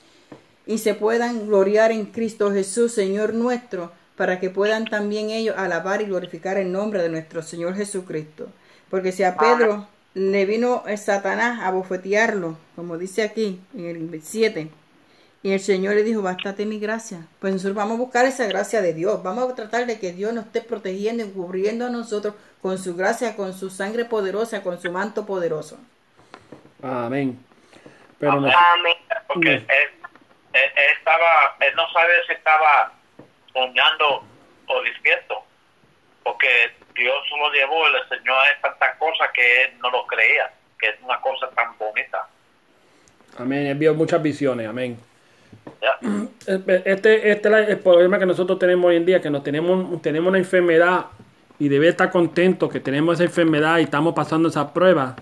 y 0.70 0.78
se 0.78 0.94
puedan 0.94 1.48
gloriar 1.48 1.90
en 1.90 2.06
Cristo 2.06 2.52
Jesús, 2.52 2.92
Señor 2.92 3.34
nuestro, 3.34 3.90
para 4.14 4.38
que 4.38 4.50
puedan 4.50 4.84
también 4.84 5.30
ellos 5.30 5.56
alabar 5.58 6.00
y 6.00 6.04
glorificar 6.04 6.58
el 6.58 6.70
nombre 6.70 7.02
de 7.02 7.08
nuestro 7.08 7.42
Señor 7.42 7.74
Jesucristo. 7.74 8.46
Porque 8.88 9.10
si 9.10 9.24
a 9.24 9.36
Pedro 9.36 9.88
le 10.14 10.46
vino 10.46 10.84
el 10.86 10.96
Satanás 10.96 11.58
a 11.64 11.72
bofetearlo, 11.72 12.56
como 12.76 12.98
dice 12.98 13.24
aquí 13.24 13.60
en 13.76 14.12
el 14.12 14.22
7. 14.22 14.70
Y 15.42 15.50
el 15.50 15.58
Señor 15.58 15.96
le 15.96 16.04
dijo, 16.04 16.22
bástate 16.22 16.64
mi 16.66 16.78
gracia. 16.78 17.26
Pues 17.40 17.52
nosotros 17.52 17.74
vamos 17.74 17.96
a 17.96 18.02
buscar 18.02 18.26
esa 18.26 18.46
gracia 18.46 18.80
de 18.80 18.94
Dios. 18.94 19.24
Vamos 19.24 19.50
a 19.50 19.54
tratar 19.56 19.86
de 19.86 19.98
que 19.98 20.12
Dios 20.12 20.32
nos 20.32 20.46
esté 20.46 20.60
protegiendo 20.60 21.24
y 21.24 21.30
cubriendo 21.30 21.86
a 21.86 21.90
nosotros 21.90 22.34
con 22.62 22.78
su 22.78 22.94
gracia, 22.94 23.34
con 23.34 23.54
su 23.54 23.70
sangre 23.70 24.04
poderosa, 24.04 24.62
con 24.62 24.80
su 24.80 24.92
manto 24.92 25.26
poderoso. 25.26 25.78
Amén. 26.80 27.40
Pero 28.20 28.32
Amén. 28.34 28.52
Porque 29.26 29.64
él, 30.52 30.70
estaba, 30.98 31.56
él 31.60 31.74
no 31.76 31.90
sabe 31.92 32.12
si 32.26 32.32
estaba 32.32 32.92
soñando 33.52 34.24
o 34.66 34.82
despierto. 34.82 35.42
Porque 36.22 36.48
Dios 36.94 37.16
lo 37.30 37.52
llevó 37.52 37.88
y 37.88 37.92
le 37.92 37.98
enseñó 38.00 38.38
a 38.38 38.48
él 38.50 38.56
tantas 38.62 38.96
cosas 38.96 39.30
que 39.32 39.62
él 39.62 39.70
no 39.80 39.90
lo 39.90 40.06
creía, 40.06 40.52
que 40.78 40.88
es 40.88 40.96
una 41.02 41.20
cosa 41.20 41.48
tan 41.50 41.76
bonita. 41.78 42.28
Amén, 43.38 43.66
él 43.66 43.78
vio 43.78 43.94
muchas 43.94 44.22
visiones, 44.22 44.68
amén. 44.68 44.98
Este, 46.46 47.30
este 47.30 47.48
es 47.62 47.68
el 47.68 47.78
problema 47.78 48.18
que 48.18 48.26
nosotros 48.26 48.58
tenemos 48.58 48.88
hoy 48.88 48.96
en 48.96 49.06
día, 49.06 49.20
que 49.20 49.30
nos 49.30 49.44
tenemos, 49.44 50.02
tenemos 50.02 50.28
una 50.30 50.38
enfermedad 50.38 51.06
y 51.58 51.68
debe 51.68 51.88
estar 51.88 52.10
contento 52.10 52.68
que 52.68 52.80
tenemos 52.80 53.14
esa 53.14 53.24
enfermedad 53.24 53.78
y 53.78 53.82
estamos 53.82 54.14
pasando 54.14 54.48
esa 54.48 54.72
prueba. 54.72 55.14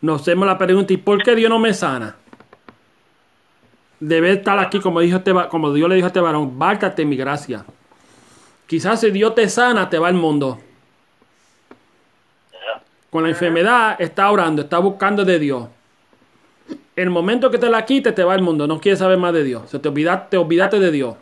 Nos 0.00 0.20
hacemos 0.20 0.46
la 0.46 0.56
pregunta, 0.56 0.92
¿y 0.92 0.98
por 0.98 1.22
qué 1.22 1.34
Dios 1.34 1.50
no 1.50 1.58
me 1.58 1.74
sana? 1.74 2.16
Debe 4.00 4.32
estar 4.32 4.58
aquí, 4.58 4.80
como, 4.80 5.00
dijo 5.00 5.18
este, 5.18 5.32
como 5.50 5.72
Dios 5.72 5.88
le 5.88 5.96
dijo 5.96 6.06
a 6.06 6.08
este 6.08 6.20
varón, 6.20 6.58
bártate 6.58 7.04
mi 7.04 7.16
gracia. 7.16 7.64
Quizás 8.66 9.00
si 9.00 9.10
Dios 9.10 9.34
te 9.34 9.48
sana, 9.48 9.88
te 9.90 9.98
va 9.98 10.08
al 10.08 10.14
mundo. 10.14 10.60
Con 13.10 13.22
la 13.22 13.30
enfermedad 13.30 14.00
está 14.00 14.30
orando, 14.30 14.62
está 14.62 14.78
buscando 14.78 15.24
de 15.24 15.38
Dios. 15.38 15.68
El 16.94 17.10
momento 17.10 17.50
que 17.50 17.58
te 17.58 17.70
la 17.70 17.84
quite, 17.84 18.12
te 18.12 18.22
va 18.22 18.34
al 18.34 18.42
mundo. 18.42 18.66
No 18.66 18.80
quieres 18.80 18.98
saber 18.98 19.18
más 19.18 19.32
de 19.32 19.44
Dios. 19.44 19.70
Se 19.70 19.78
te, 19.78 19.88
olvida, 19.88 20.28
te 20.28 20.36
olvidaste 20.36 20.78
de 20.78 20.90
Dios. 20.90 21.16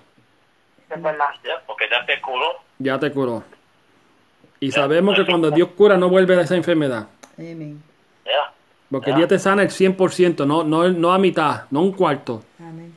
Porque 1.67 1.85
ya 1.91 2.05
te 2.05 2.21
curó. 2.21 2.47
Ya 2.79 2.99
te 2.99 3.13
curó. 3.13 3.45
Y 4.59 4.73
sabemos 4.73 5.17
que 5.17 5.27
cuando 5.27 5.51
Dios 5.51 5.69
cura 5.77 5.97
no 5.97 6.09
vuelve 6.09 6.37
a 6.37 6.41
esa 6.41 6.57
enfermedad. 6.57 7.09
Amén. 7.39 7.83
Porque 8.91 9.13
Dios 9.13 9.29
te 9.29 9.39
sana 9.39 9.63
el 9.63 9.71
100%, 9.71 10.47
no, 10.47 10.63
no, 10.63 10.89
no 10.89 11.13
a 11.13 11.19
mitad, 11.19 11.63
no 11.71 11.83
un 11.83 11.93
cuarto. 11.93 12.43
Amén. 12.59 12.95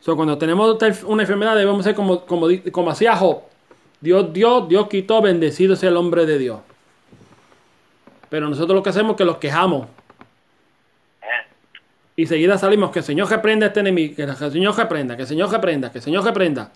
So, 0.00 0.16
cuando 0.16 0.36
tenemos 0.36 0.76
una 1.04 1.22
enfermedad 1.22 1.56
debemos 1.56 1.82
ser 1.82 1.94
como, 1.94 2.26
como, 2.26 2.48
como 2.70 2.90
hacía 2.90 3.16
Job. 3.16 3.44
Dios 4.00 4.32
Dios, 4.34 4.68
Dios 4.68 4.88
quitó, 4.88 5.22
bendecido 5.22 5.76
sea 5.76 5.88
el 5.88 5.96
hombre 5.96 6.26
de 6.26 6.36
Dios. 6.36 6.60
Pero 8.28 8.48
nosotros 8.50 8.76
lo 8.76 8.82
que 8.82 8.90
hacemos 8.90 9.12
es 9.12 9.16
que 9.16 9.24
los 9.24 9.38
quejamos. 9.38 9.88
Y 12.16 12.26
seguida 12.26 12.58
salimos 12.58 12.90
que 12.90 12.98
el 12.98 13.04
Señor 13.04 13.30
reprenda 13.30 13.66
a 13.66 13.68
este 13.68 13.80
enemigo, 13.80 14.14
que 14.14 14.22
el 14.24 14.36
Señor 14.36 14.76
reprenda, 14.76 15.16
que 15.16 15.22
el 15.22 15.28
Señor 15.28 15.50
reprenda, 15.50 15.90
que 15.90 15.98
el 15.98 16.04
Señor 16.04 16.22
reprenda. 16.22 16.70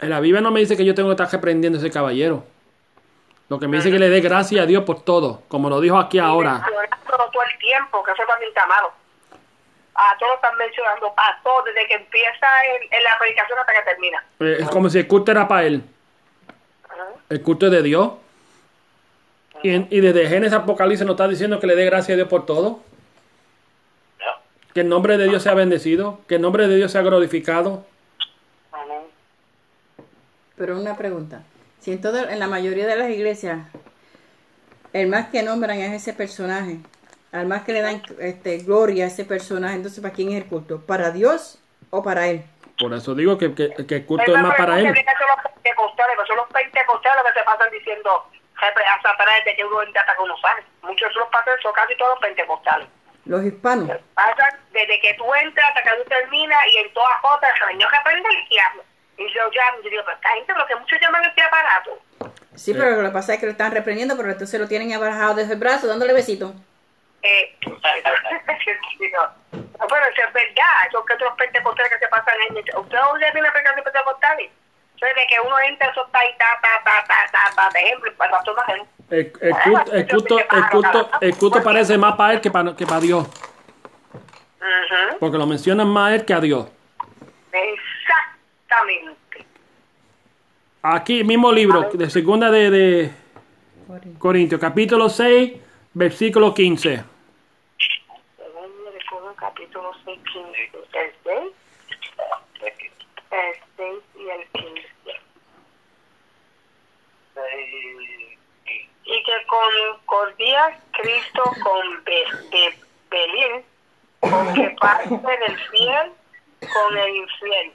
En 0.00 0.10
la 0.10 0.20
Biblia 0.20 0.42
no 0.42 0.50
me 0.50 0.60
dice 0.60 0.76
que 0.76 0.84
yo 0.84 0.94
tengo 0.94 1.08
que 1.08 1.12
estar 1.12 1.32
reprendiendo 1.32 1.78
a 1.78 1.80
ese 1.80 1.90
caballero. 1.90 2.44
Lo 3.48 3.58
que 3.58 3.68
me 3.68 3.76
dice 3.76 3.90
que 3.90 3.98
le 3.98 4.08
dé 4.08 4.20
gracias 4.20 4.62
a 4.62 4.66
Dios 4.66 4.84
por 4.84 5.02
todo, 5.02 5.42
como 5.48 5.68
lo 5.68 5.80
dijo 5.80 5.98
aquí 5.98 6.18
ahora. 6.18 6.64
todo 7.06 7.42
el 7.50 7.58
tiempo, 7.58 8.02
que 8.02 8.12
eso 8.12 8.22
también 8.26 8.48
está 8.48 8.66
malo. 8.66 8.92
A 9.94 10.16
todos 10.18 10.36
están 10.36 10.56
mencionando 10.56 11.12
a 11.16 11.42
todos, 11.42 11.66
desde 11.66 11.86
que 11.86 11.94
empieza 11.94 12.46
en, 12.80 13.04
la 13.04 13.18
predicación 13.18 13.58
hasta 13.58 13.72
que 13.72 13.90
termina. 13.90 14.24
Eh, 14.40 14.56
es 14.60 14.70
como 14.70 14.88
si 14.88 15.00
el 15.00 15.06
culto 15.06 15.32
era 15.32 15.46
para 15.46 15.64
él. 15.64 15.84
El 17.28 17.42
culto 17.42 17.66
es 17.66 17.72
de 17.72 17.82
Dios. 17.82 18.12
Y, 19.62 20.00
desde 20.00 20.26
Génesis 20.26 20.54
Apocalipsis 20.54 21.06
nos 21.06 21.14
está 21.14 21.28
diciendo 21.28 21.60
que 21.60 21.66
le 21.66 21.76
dé 21.76 21.84
gracias 21.84 22.14
a 22.14 22.16
Dios 22.16 22.28
por 22.28 22.46
todo. 22.46 22.80
Que 24.74 24.80
el 24.80 24.88
nombre 24.88 25.18
de 25.18 25.28
Dios 25.28 25.42
sea 25.42 25.54
bendecido, 25.54 26.20
que 26.26 26.36
el 26.36 26.40
nombre 26.42 26.66
de 26.66 26.76
Dios 26.76 26.90
sea 26.90 27.02
glorificado. 27.02 27.84
Pero 30.56 30.78
una 30.78 30.96
pregunta. 30.96 31.42
Si 31.82 31.90
en, 31.90 32.00
todo, 32.00 32.28
en 32.28 32.38
la 32.38 32.46
mayoría 32.46 32.86
de 32.86 32.94
las 32.94 33.10
iglesias 33.10 33.58
el 34.92 35.08
más 35.08 35.30
que 35.30 35.42
nombran 35.42 35.78
es 35.78 35.92
ese 35.92 36.12
personaje, 36.12 36.78
al 37.32 37.46
más 37.46 37.62
que 37.62 37.72
le 37.72 37.82
dan 37.82 38.00
este, 38.20 38.58
gloria 38.58 39.04
a 39.04 39.08
ese 39.08 39.24
personaje, 39.24 39.74
entonces 39.74 40.00
¿para 40.00 40.14
quién 40.14 40.30
es 40.30 40.36
el 40.36 40.46
culto? 40.46 40.80
¿Para 40.86 41.10
Dios 41.10 41.58
o 41.90 42.04
para 42.04 42.28
él? 42.28 42.44
Por 42.78 42.94
eso 42.94 43.16
digo 43.16 43.36
que, 43.36 43.52
que, 43.52 43.96
el 43.96 44.06
culto 44.06 44.32
es 44.32 44.40
más 44.40 44.54
para 44.54 44.78
él. 44.78 44.86
Son 44.86 44.94
los 44.94 45.52
pentecostales, 45.54 46.16
son 46.28 46.36
los 46.36 46.48
pentecostales 46.48 47.24
que 47.24 47.38
se 47.40 47.44
pasan 47.44 47.70
diciendo 47.72 48.26
a 48.60 49.02
Satanás 49.02 49.44
de 49.44 49.56
que 49.56 49.64
uno 49.64 49.80
hasta 49.80 50.14
que 50.14 50.22
uno 50.22 50.36
sale. 50.38 50.62
Muchos 50.82 51.08
de 51.08 51.14
los 51.14 51.28
pastores 51.30 51.60
son 51.62 51.72
casi 51.72 51.96
todos 51.96 52.16
pentecostales. 52.20 52.86
Los 53.24 53.44
hispanos. 53.44 53.90
Pasa 54.14 54.58
desde 54.70 55.00
que 55.00 55.14
tú 55.14 55.24
entras 55.34 55.68
hasta 55.68 55.82
que 55.82 56.02
tú 56.02 56.08
terminas 56.08 56.60
y 56.72 56.78
en 56.78 56.92
todas 56.92 57.20
cosas, 57.22 57.50
el 57.70 57.78
niño 57.78 57.88
que 57.90 57.96
aprende 57.96 58.28
el 58.28 58.48
diablo. 58.48 58.84
Y 59.22 59.32
yo 59.32 59.42
llamo, 59.50 59.82
yo 59.82 59.90
digo, 59.90 60.02
pero 60.04 60.16
esta 60.16 60.30
gente, 60.30 60.52
lo 60.52 60.66
que 60.66 60.76
muchos 60.76 61.00
llaman 61.00 61.24
este 61.24 61.42
aparato. 61.42 61.98
Sí, 62.54 62.74
pero 62.74 63.02
lo 63.02 63.08
que 63.08 63.14
pasa 63.14 63.34
es 63.34 63.40
que 63.40 63.46
lo 63.46 63.52
están 63.52 63.72
reprendiendo, 63.72 64.16
pero 64.16 64.30
entonces 64.30 64.60
lo 64.60 64.66
tienen 64.66 64.92
abarajado 64.92 65.36
desde 65.36 65.54
el 65.54 65.60
brazo, 65.60 65.86
dándole 65.86 66.12
besito. 66.12 66.52
Eh, 67.22 67.56
no, 67.62 67.76
pero 69.88 70.06
eso 70.06 70.22
es 70.26 70.32
verdad, 70.32 70.86
esos 70.88 71.06
que 71.06 71.14
otros 71.14 71.34
pentecostales 71.36 71.92
que 71.92 71.98
se 71.98 72.08
pasan 72.08 72.34
en 72.50 72.56
el... 72.56 72.64
¿Usted 72.76 72.98
no 72.98 73.16
le 73.16 73.32
viene 73.32 73.48
a 73.48 73.52
pegar 73.52 73.76
de 73.76 73.82
pentecostales? 73.82 74.50
Entonces, 74.94 75.16
de 75.16 75.26
que 75.26 75.40
uno 75.40 75.58
entra, 75.60 75.88
eso 75.88 76.04
está 76.04 76.18
ahí, 76.18 76.36
ta, 76.36 76.46
ta, 76.60 76.82
ta, 76.84 77.04
ta, 77.06 77.26
ta, 77.32 77.50
ta, 77.54 77.70
de 77.72 77.80
ejemplo, 77.80 78.10
y 78.10 78.14
para 78.14 78.42
tomar 78.42 78.66
gente. 78.66 78.88
El, 79.10 79.32
el 79.40 79.56
culto, 79.58 79.92
el, 79.92 80.08
culto, 80.08 80.38
el, 80.38 80.68
culto, 80.70 81.10
el 81.20 81.36
culto 81.36 81.62
parece 81.62 81.98
más 81.98 82.16
para 82.16 82.34
él 82.34 82.40
que 82.40 82.50
para, 82.50 82.74
que 82.74 82.86
para 82.86 83.00
Dios. 83.00 83.26
Ujú. 84.62 85.18
Porque 85.18 85.38
lo 85.38 85.46
mencionan 85.46 85.88
más 85.88 86.10
a 86.10 86.14
él 86.14 86.24
que 86.24 86.34
a 86.34 86.40
Dios. 86.40 86.66
Exactamente. 87.52 89.46
Aquí, 90.82 91.22
mismo 91.22 91.52
libro, 91.52 91.88
de 91.92 92.10
segunda 92.10 92.50
de, 92.50 92.70
de 92.70 93.10
Corintios, 94.18 94.60
capítulo 94.60 95.08
6, 95.08 95.52
versículo 95.94 96.52
15. 96.52 97.04
Segundo 98.36 98.90
de 98.90 98.98
Corintios, 99.08 99.36
capítulo 99.36 99.90
6, 100.04 100.18
15. 100.32 100.70
El 100.92 101.12
6, 101.22 101.52
el 103.30 103.54
6 103.76 103.98
y 104.16 104.28
el 104.28 104.46
15. 104.52 104.88
Y 109.04 109.22
que 109.24 109.32
concordía 109.46 110.78
Cristo 111.00 111.42
con 111.62 112.04
Be 112.04 112.24
Be- 112.50 112.78
Belín, 113.10 113.62
con 114.20 114.54
que 114.54 114.70
parte 114.80 115.10
del 115.10 115.58
fiel 115.70 116.12
con 116.72 116.96
el 116.98 117.16
infiel. 117.16 117.72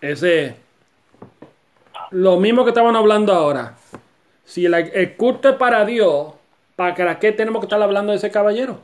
Ese. 0.00 0.56
Lo 2.10 2.38
mismo 2.38 2.64
que 2.64 2.70
estaban 2.70 2.96
hablando 2.96 3.32
ahora. 3.32 3.74
Si 4.44 4.66
el, 4.66 4.74
el 4.74 5.16
culto 5.16 5.48
es 5.48 5.56
para 5.56 5.84
Dios, 5.84 6.34
¿para 6.76 7.18
qué 7.18 7.32
tenemos 7.32 7.60
que 7.60 7.66
estar 7.66 7.80
hablando 7.80 8.12
de 8.12 8.18
ese 8.18 8.30
caballero? 8.30 8.78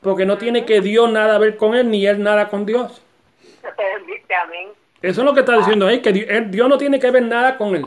Porque 0.00 0.24
no 0.24 0.38
tiene 0.38 0.64
que 0.64 0.80
Dios 0.80 1.10
nada 1.10 1.34
a 1.34 1.38
ver 1.38 1.56
con 1.56 1.74
él, 1.74 1.90
ni 1.90 2.06
él 2.06 2.22
nada 2.22 2.48
con 2.48 2.64
Dios. 2.64 3.02
Eso 5.02 5.20
es 5.20 5.24
lo 5.24 5.34
que 5.34 5.40
está 5.40 5.56
diciendo 5.56 5.86
ahí, 5.86 6.00
que 6.00 6.12
Dios, 6.12 6.68
no 6.68 6.78
tiene 6.78 6.98
que 6.98 7.10
ver 7.10 7.22
nada 7.22 7.56
con 7.56 7.76
él. 7.76 7.86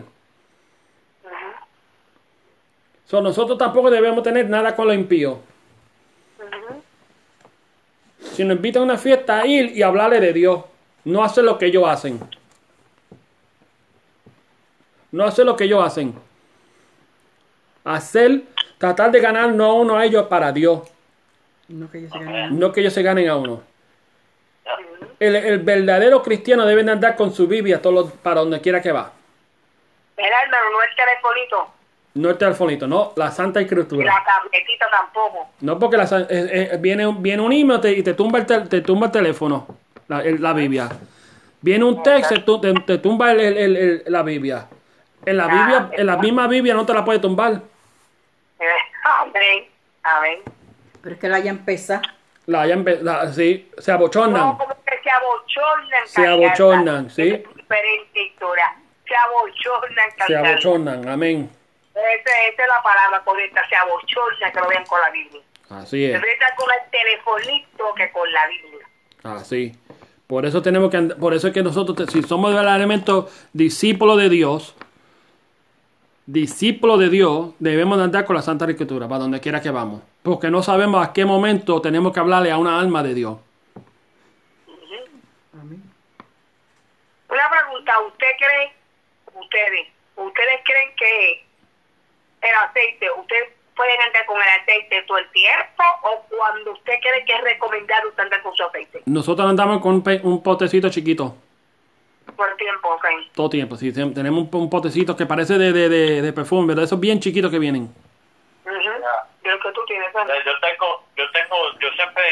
So, 3.05 3.21
nosotros 3.21 3.57
tampoco 3.57 3.89
debemos 3.89 4.21
tener 4.21 4.47
nada 4.49 4.75
con 4.75 4.87
los 4.87 4.95
impíos. 4.95 5.37
Si 8.19 8.43
nos 8.43 8.57
invitan 8.57 8.83
a 8.83 8.85
una 8.85 8.97
fiesta, 8.97 9.45
ir 9.45 9.75
y 9.75 9.81
hablarle 9.81 10.19
de 10.19 10.33
Dios. 10.33 10.63
No 11.09 11.23
hacer 11.23 11.43
lo 11.43 11.57
que 11.57 11.65
ellos 11.65 11.83
hacen. 11.87 12.19
No 15.11 15.23
hacer 15.25 15.43
lo 15.45 15.55
que 15.55 15.63
ellos 15.63 15.83
hacen. 15.83 16.13
Hacer, 17.83 18.43
tratar 18.77 19.09
de 19.11 19.19
ganar 19.19 19.49
no 19.53 19.65
a 19.65 19.73
uno 19.73 19.97
a 19.97 20.05
ellos 20.05 20.27
para 20.27 20.51
Dios. 20.51 20.81
No 21.67 21.89
que 21.89 21.97
ellos 21.99 22.11
se 22.11 22.19
ganen. 22.23 22.59
No 22.59 22.71
que 22.71 22.81
ellos 22.81 22.93
se 22.93 23.01
ganen 23.01 23.27
a 23.27 23.35
uno. 23.37 23.61
El, 25.19 25.35
el 25.35 25.59
verdadero 25.59 26.21
cristiano 26.21 26.63
debe 26.65 26.83
de 26.83 26.91
andar 26.91 27.15
con 27.15 27.33
su 27.33 27.47
Biblia 27.47 27.81
todo 27.81 27.91
lo- 27.93 28.09
para 28.09 28.41
donde 28.41 28.61
quiera 28.61 28.81
que 28.81 28.91
va. 28.91 29.11
Mira, 30.15 30.29
hermano, 30.43 30.63
no 30.71 30.83
el 30.83 30.95
telefonito, 30.95 31.73
No 32.13 32.29
el 32.29 32.37
telefonito, 32.37 32.87
no, 32.87 33.13
la 33.15 33.31
Santa 33.31 33.59
y 33.61 33.63
Escritura. 33.63 34.05
la 34.05 34.23
tabletita 34.23 34.85
tampoco. 34.91 35.49
No 35.61 35.77
porque 35.79 35.97
la 35.97 36.03
eh, 36.03 36.69
eh, 36.73 36.77
viene, 36.79 37.05
un- 37.07 37.21
viene 37.21 37.41
un 37.41 37.51
email 37.51 37.81
te- 37.81 37.91
y 37.93 38.03
te 38.03 38.13
tumba 38.13 38.39
el, 38.39 38.45
te 38.69 38.81
tumba 38.81 39.07
el 39.07 39.11
teléfono, 39.11 39.65
la, 40.09 40.21
el- 40.23 40.41
la 40.41 40.51
Biblia. 40.53 40.89
Viene 41.61 41.85
un 41.85 42.03
texto, 42.03 42.35
te, 42.35 42.41
tu- 42.41 42.59
te- 42.59 42.73
te 42.73 42.97
tumba 42.97 43.31
el- 43.31 43.39
el- 43.39 43.57
el- 43.57 43.77
el- 43.77 44.03
la 44.07 44.23
Biblia. 44.23 44.67
En 45.25 45.37
la 45.37 45.47
Biblia, 45.47 45.89
en 45.93 46.05
la 46.05 46.17
misma 46.17 46.47
Biblia 46.47 46.73
no 46.73 46.85
te 46.85 46.93
la 46.93 47.03
puede 47.05 47.19
tumbar. 47.19 47.61
Amén, 49.03 49.67
amén. 50.03 50.39
Pero 51.01 51.15
es 51.15 51.21
que 51.21 51.27
la 51.29 51.39
ya 51.39 51.51
empezó. 51.51 52.01
La, 52.47 52.65
ve- 52.65 52.99
la- 53.01 53.31
sí, 53.31 53.69
se 53.77 53.91
abochornan. 53.91 54.41
No, 54.41 54.57
como 54.57 54.75
que 54.83 54.99
se 55.03 55.09
abochornan. 55.11 56.07
Se 56.07 56.27
abochornan, 56.27 57.09
sí. 57.09 57.29
Es 57.29 57.55
diferente 57.55 58.21
historia. 58.23 58.75
Se 59.07 59.15
abochornan. 59.15 60.09
Se 60.27 60.35
abochornan, 60.35 61.07
amén. 61.09 61.49
Esa, 61.93 62.47
esa 62.47 62.63
es 62.63 62.67
la 62.69 62.81
palabra 62.81 63.19
correcta, 63.23 63.61
se 63.69 63.75
abochornan 63.75 64.51
que 64.51 64.59
lo 64.59 64.67
vean 64.67 64.85
con 64.85 64.99
la 65.01 65.09
Biblia. 65.11 65.41
Así 65.69 66.05
es. 66.05 66.15
Estar 66.23 66.55
con 66.55 66.67
el 66.71 66.89
telefonito 66.89 67.93
que 67.95 68.11
con 68.11 68.31
la 68.31 68.47
Biblia. 68.47 68.87
Así. 69.23 69.77
Por 70.29 70.45
eso 70.45 70.61
tenemos 70.61 70.91
que 70.91 71.01
por 71.15 71.33
eso 71.33 71.47
es 71.47 71.53
que 71.55 71.63
nosotros 71.63 72.07
si 72.11 72.21
somos 72.21 72.53
verdaderamente 72.53 73.11
discípulos 73.51 74.15
de 74.19 74.29
Dios, 74.29 74.75
discípulos 76.27 76.99
de 76.99 77.09
Dios, 77.09 77.55
debemos 77.57 77.97
de 77.97 78.03
andar 78.03 78.25
con 78.25 78.35
la 78.35 78.43
Santa 78.43 78.69
Escritura 78.69 79.07
para 79.07 79.21
donde 79.21 79.39
quiera 79.39 79.59
que 79.59 79.71
vamos, 79.71 80.03
porque 80.21 80.51
no 80.51 80.61
sabemos 80.61 81.03
a 81.03 81.13
qué 81.13 81.25
momento 81.25 81.81
tenemos 81.81 82.13
que 82.13 82.19
hablarle 82.19 82.51
a 82.51 82.59
una 82.59 82.79
alma 82.79 83.01
de 83.01 83.15
Dios. 83.15 83.39
Una 87.27 87.49
pregunta, 87.49 87.93
¿usted 88.07 88.27
cree, 88.37 88.73
ustedes, 89.33 89.87
ustedes 90.15 90.61
creen 90.63 90.95
que 90.95 91.43
el 92.41 92.55
aceite, 92.67 93.07
ustedes 93.19 93.58
pueden 93.79 94.01
andar 94.01 94.25
con 94.25 94.35
el 94.35 94.49
aceite 94.59 95.03
todo 95.03 95.17
el 95.19 95.29
tiempo 95.31 95.83
o 96.03 96.21
cuando 96.35 96.73
usted 96.73 96.93
cree 97.01 97.23
que 97.23 97.33
es 97.33 97.41
recomendable 97.41 98.09
usted 98.09 98.23
andar 98.23 98.41
con 98.41 98.53
su 98.53 98.63
aceite? 98.65 99.01
Nosotros 99.05 99.49
andamos 99.49 99.79
con 99.81 99.95
un, 99.95 100.03
pe- 100.03 100.19
un 100.21 100.43
potecito 100.43 100.89
chiquito 100.89 101.33
Por 102.35 102.57
tiempo, 102.57 102.89
ok. 102.89 103.05
todo 103.33 103.49
tiempo. 103.49 103.77
Sí, 103.77 103.93
tenemos 103.93 104.47
un, 104.51 104.61
un 104.61 104.69
potecito 104.69 105.15
que 105.15 105.25
parece 105.25 105.57
de, 105.57 105.71
de, 105.71 105.87
de, 105.87 106.21
de 106.21 106.33
perfume, 106.33 106.67
¿verdad? 106.67 106.83
Esos 106.83 106.99
bien 106.99 107.21
chiquitos 107.21 107.49
que 107.49 107.57
vienen. 107.59 107.87
De 108.65 109.49
lo 109.51 109.59
que 109.61 109.71
tú 109.71 109.81
tienes, 109.87 110.13
¿verdad? 110.13 110.35
Yo 110.45 110.51
tengo, 110.59 111.03
yo 111.15 111.23
tengo, 111.31 111.55
yo 111.79 111.89
siempre 111.95 112.23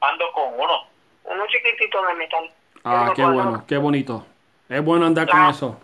ando 0.00 0.24
con 0.32 0.52
uno. 0.58 0.84
uno 1.24 1.46
chiquitito 1.46 2.04
de 2.06 2.14
metal. 2.14 2.50
Ah, 2.84 3.12
qué 3.14 3.24
bueno, 3.24 3.64
qué 3.68 3.76
bonito. 3.76 4.26
Es 4.68 4.82
bueno 4.84 5.06
andar 5.06 5.28
con 5.28 5.40
Ah. 5.40 5.50
eso. 5.50 5.80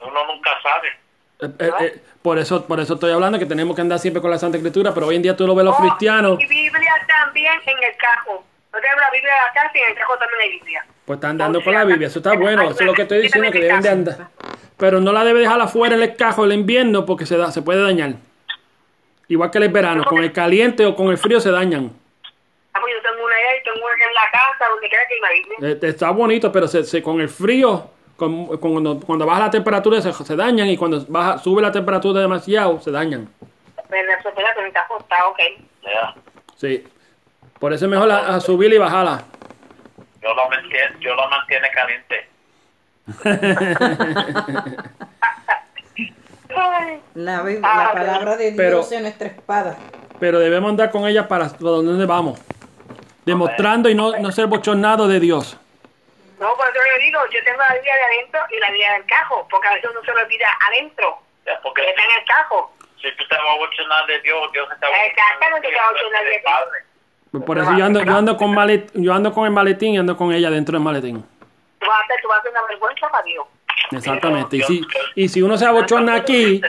Uno 0.00 0.26
nunca 0.26 0.50
sabe. 0.62 0.88
Eh, 1.42 1.48
eh, 1.58 1.70
eh, 1.80 2.00
por 2.22 2.38
eso 2.38 2.66
por 2.66 2.80
eso 2.80 2.94
estoy 2.94 3.12
hablando 3.12 3.38
que 3.38 3.46
tenemos 3.46 3.74
que 3.74 3.82
andar 3.82 3.98
siempre 3.98 4.20
con 4.20 4.30
la 4.30 4.38
Santa 4.38 4.56
Escritura, 4.58 4.92
pero 4.92 5.06
hoy 5.06 5.16
en 5.16 5.22
día 5.22 5.36
tú 5.36 5.46
lo 5.46 5.54
ves 5.54 5.64
los 5.64 5.74
Oh, 5.74 5.80
cristianos, 5.80 6.38
Y 6.40 6.46
Biblia 6.46 6.92
también 7.06 7.54
en 7.66 7.78
el 7.82 7.96
carro. 7.96 8.42
No 8.72 8.78
tengo 8.78 9.00
la 9.00 9.10
Biblia 9.10 9.32
la 9.48 9.52
casa 9.52 9.70
y 9.74 9.78
en 9.80 9.90
el 9.90 9.94
carro 9.96 10.18
también 10.18 10.40
hay 10.42 10.50
Biblia. 10.58 10.84
pues 11.06 11.16
están 11.16 11.30
andando 11.32 11.62
con 11.64 11.72
la 11.74 11.84
Biblia, 11.84 12.06
eso 12.08 12.18
está 12.20 12.34
bueno, 12.36 12.62
eso 12.70 12.80
es 12.80 12.86
lo 12.86 12.92
que 12.94 13.02
estoy 13.02 13.22
diciendo 13.22 13.50
que 13.50 13.60
deben 13.60 13.80
de 13.80 13.88
andar. 13.88 14.28
Pero 14.76 15.00
no 15.00 15.12
la 15.12 15.24
debe 15.24 15.40
dejar 15.40 15.60
afuera 15.60 15.94
en 15.96 16.02
el 16.02 16.14
cajo 16.16 16.44
el 16.44 16.52
invierno 16.52 17.04
porque 17.04 17.26
se 17.26 17.36
da, 17.36 17.50
se 17.50 17.62
puede 17.62 17.82
dañar. 17.82 18.14
Igual 19.28 19.50
que 19.50 19.58
el 19.58 19.68
verano, 19.68 20.04
con 20.04 20.22
el 20.22 20.32
caliente 20.32 20.84
o 20.86 20.94
con 20.96 21.08
el 21.08 21.18
frío 21.18 21.40
se 21.40 21.50
dañan. 21.50 21.92
Ah, 22.72 22.78
pues 22.80 22.92
yo 22.94 23.10
tengo 23.10 23.24
una 23.26 23.34
allá 23.36 23.56
y 23.60 23.64
tengo 23.64 23.78
una 23.78 23.94
en 23.94 24.14
la 24.14 24.30
casa, 24.32 24.64
donde 24.70 24.88
quiera 24.88 25.04
que 25.08 25.18
una 25.18 25.30
Biblia. 25.70 25.88
Está 25.90 26.10
bonito, 26.10 26.50
pero 26.52 26.66
se, 26.68 26.84
se- 26.84 27.02
con 27.02 27.20
el 27.20 27.28
frío, 27.28 27.90
cuando, 28.28 29.00
cuando 29.00 29.26
baja 29.26 29.40
la 29.40 29.50
temperatura 29.50 30.00
se, 30.00 30.12
se 30.12 30.36
dañan 30.36 30.68
y 30.68 30.76
cuando 30.76 31.04
baja, 31.08 31.38
sube 31.38 31.60
la 31.62 31.72
temperatura 31.72 32.20
demasiado 32.20 32.80
se 32.80 32.90
dañan. 32.90 33.28
Está 34.66 34.80
acostado, 34.82 35.30
ok. 35.30 35.38
Sí. 36.56 36.84
Por 37.58 37.72
eso 37.72 37.86
es 37.86 37.90
mejor 37.90 38.10
a, 38.10 38.36
a 38.36 38.40
subirla 38.40 38.76
y 38.76 38.78
bajarla. 38.78 39.22
Yo 40.22 40.34
lo 40.34 40.48
mantiene, 40.48 40.96
yo 41.00 41.14
lo 41.14 41.28
mantiene 41.28 41.68
caliente. 41.74 42.28
La, 47.14 47.38
Ah, 47.62 47.84
la 47.86 47.92
palabra 47.92 48.36
de 48.36 48.52
Dios 48.52 48.56
pero- 48.56 48.80
es 48.80 49.00
nuestra 49.00 49.28
espada. 49.28 49.76
Pero 50.18 50.38
debemos 50.38 50.70
andar 50.70 50.90
con 50.90 51.06
ella 51.06 51.26
para 51.28 51.48
donde 51.48 52.04
vamos. 52.06 52.38
Demostrando 53.24 53.88
y 53.88 53.94
no, 53.94 54.16
no 54.18 54.32
ser 54.32 54.46
bochornado 54.46 55.06
de 55.08 55.20
Dios. 55.20 55.56
No, 56.40 56.56
por 56.56 56.66
eso 56.68 56.80
le 56.82 57.04
digo, 57.04 57.20
yo 57.30 57.44
tengo 57.44 57.58
la 57.58 57.74
Biblia 57.74 57.94
de 57.94 58.02
adentro 58.02 58.40
y 58.50 58.58
la 58.60 58.70
Biblia 58.70 58.92
del 58.94 59.04
cajo, 59.04 59.46
porque 59.50 59.68
a 59.68 59.74
veces 59.74 59.90
uno 59.90 60.00
se 60.02 60.12
lo 60.12 60.22
olvida 60.22 60.48
adentro, 60.68 61.18
Ya, 61.46 61.60
porque 61.62 61.86
está 61.86 62.02
en 62.02 62.18
el 62.18 62.24
cajo. 62.24 62.72
si, 62.96 63.14
tú 63.16 63.28
te 63.28 63.36
vas 63.36 63.46
a 63.46 63.52
abochonar 63.52 64.06
de 64.06 64.20
Dios, 64.20 64.52
Dios 64.52 64.68
se 64.68 64.86
a 64.86 65.04
Exactamente, 65.04 65.68
te 65.68 65.76
va 65.76 65.82
a 65.82 65.88
abochonar 65.88 66.24
de 66.24 66.38
ti. 66.38 66.44
Padre. 66.44 67.44
Por 67.46 67.58
eso 67.58 67.76
yo 67.76 67.84
ando, 67.84 68.02
yo 68.02 68.16
ando 68.16 68.36
con 68.38 68.54
malet, 68.54 68.90
yo 68.94 69.12
ando 69.12 69.32
con 69.32 69.44
el 69.44 69.52
maletín 69.52 69.94
y 69.94 69.98
ando 69.98 70.16
con 70.16 70.32
ella 70.32 70.50
dentro 70.50 70.72
del 70.72 70.82
maletín. 70.82 71.22
Tú 71.78 71.86
vas 71.86 72.00
a 72.00 72.04
hacer, 72.04 72.16
tú 72.22 72.28
vas 72.28 72.38
a 72.38 72.40
hacer 72.40 72.52
una 72.52 72.62
vergüenza 72.68 73.08
para 73.08 73.22
Dios. 73.24 73.46
Exactamente. 73.92 74.56
Y 74.56 74.62
si, 74.62 74.86
y 75.14 75.28
si 75.28 75.42
uno 75.42 75.58
se 75.58 75.66
abochorna 75.66 76.14
aquí, 76.14 76.62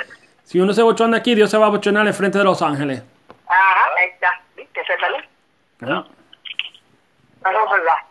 si 0.44 0.60
uno 0.60 0.74
se 0.74 0.82
abochorna 0.82 1.18
aquí, 1.18 1.34
Dios 1.34 1.50
se 1.50 1.58
va 1.58 1.66
a 1.66 1.68
abochornar 1.70 2.06
en 2.06 2.14
frente 2.14 2.38
de 2.38 2.44
los 2.44 2.62
ángeles. 2.62 3.02
Ajá, 3.48 3.90
ahí 3.98 4.10
está, 4.10 4.42
¿viste? 4.56 4.82
Eso 4.82 4.94
es 4.94 5.02
verdad. 5.02 5.26
Ajá. 5.82 6.06
Eso 7.50 7.64
es 7.66 7.72
verdad. 7.72 8.11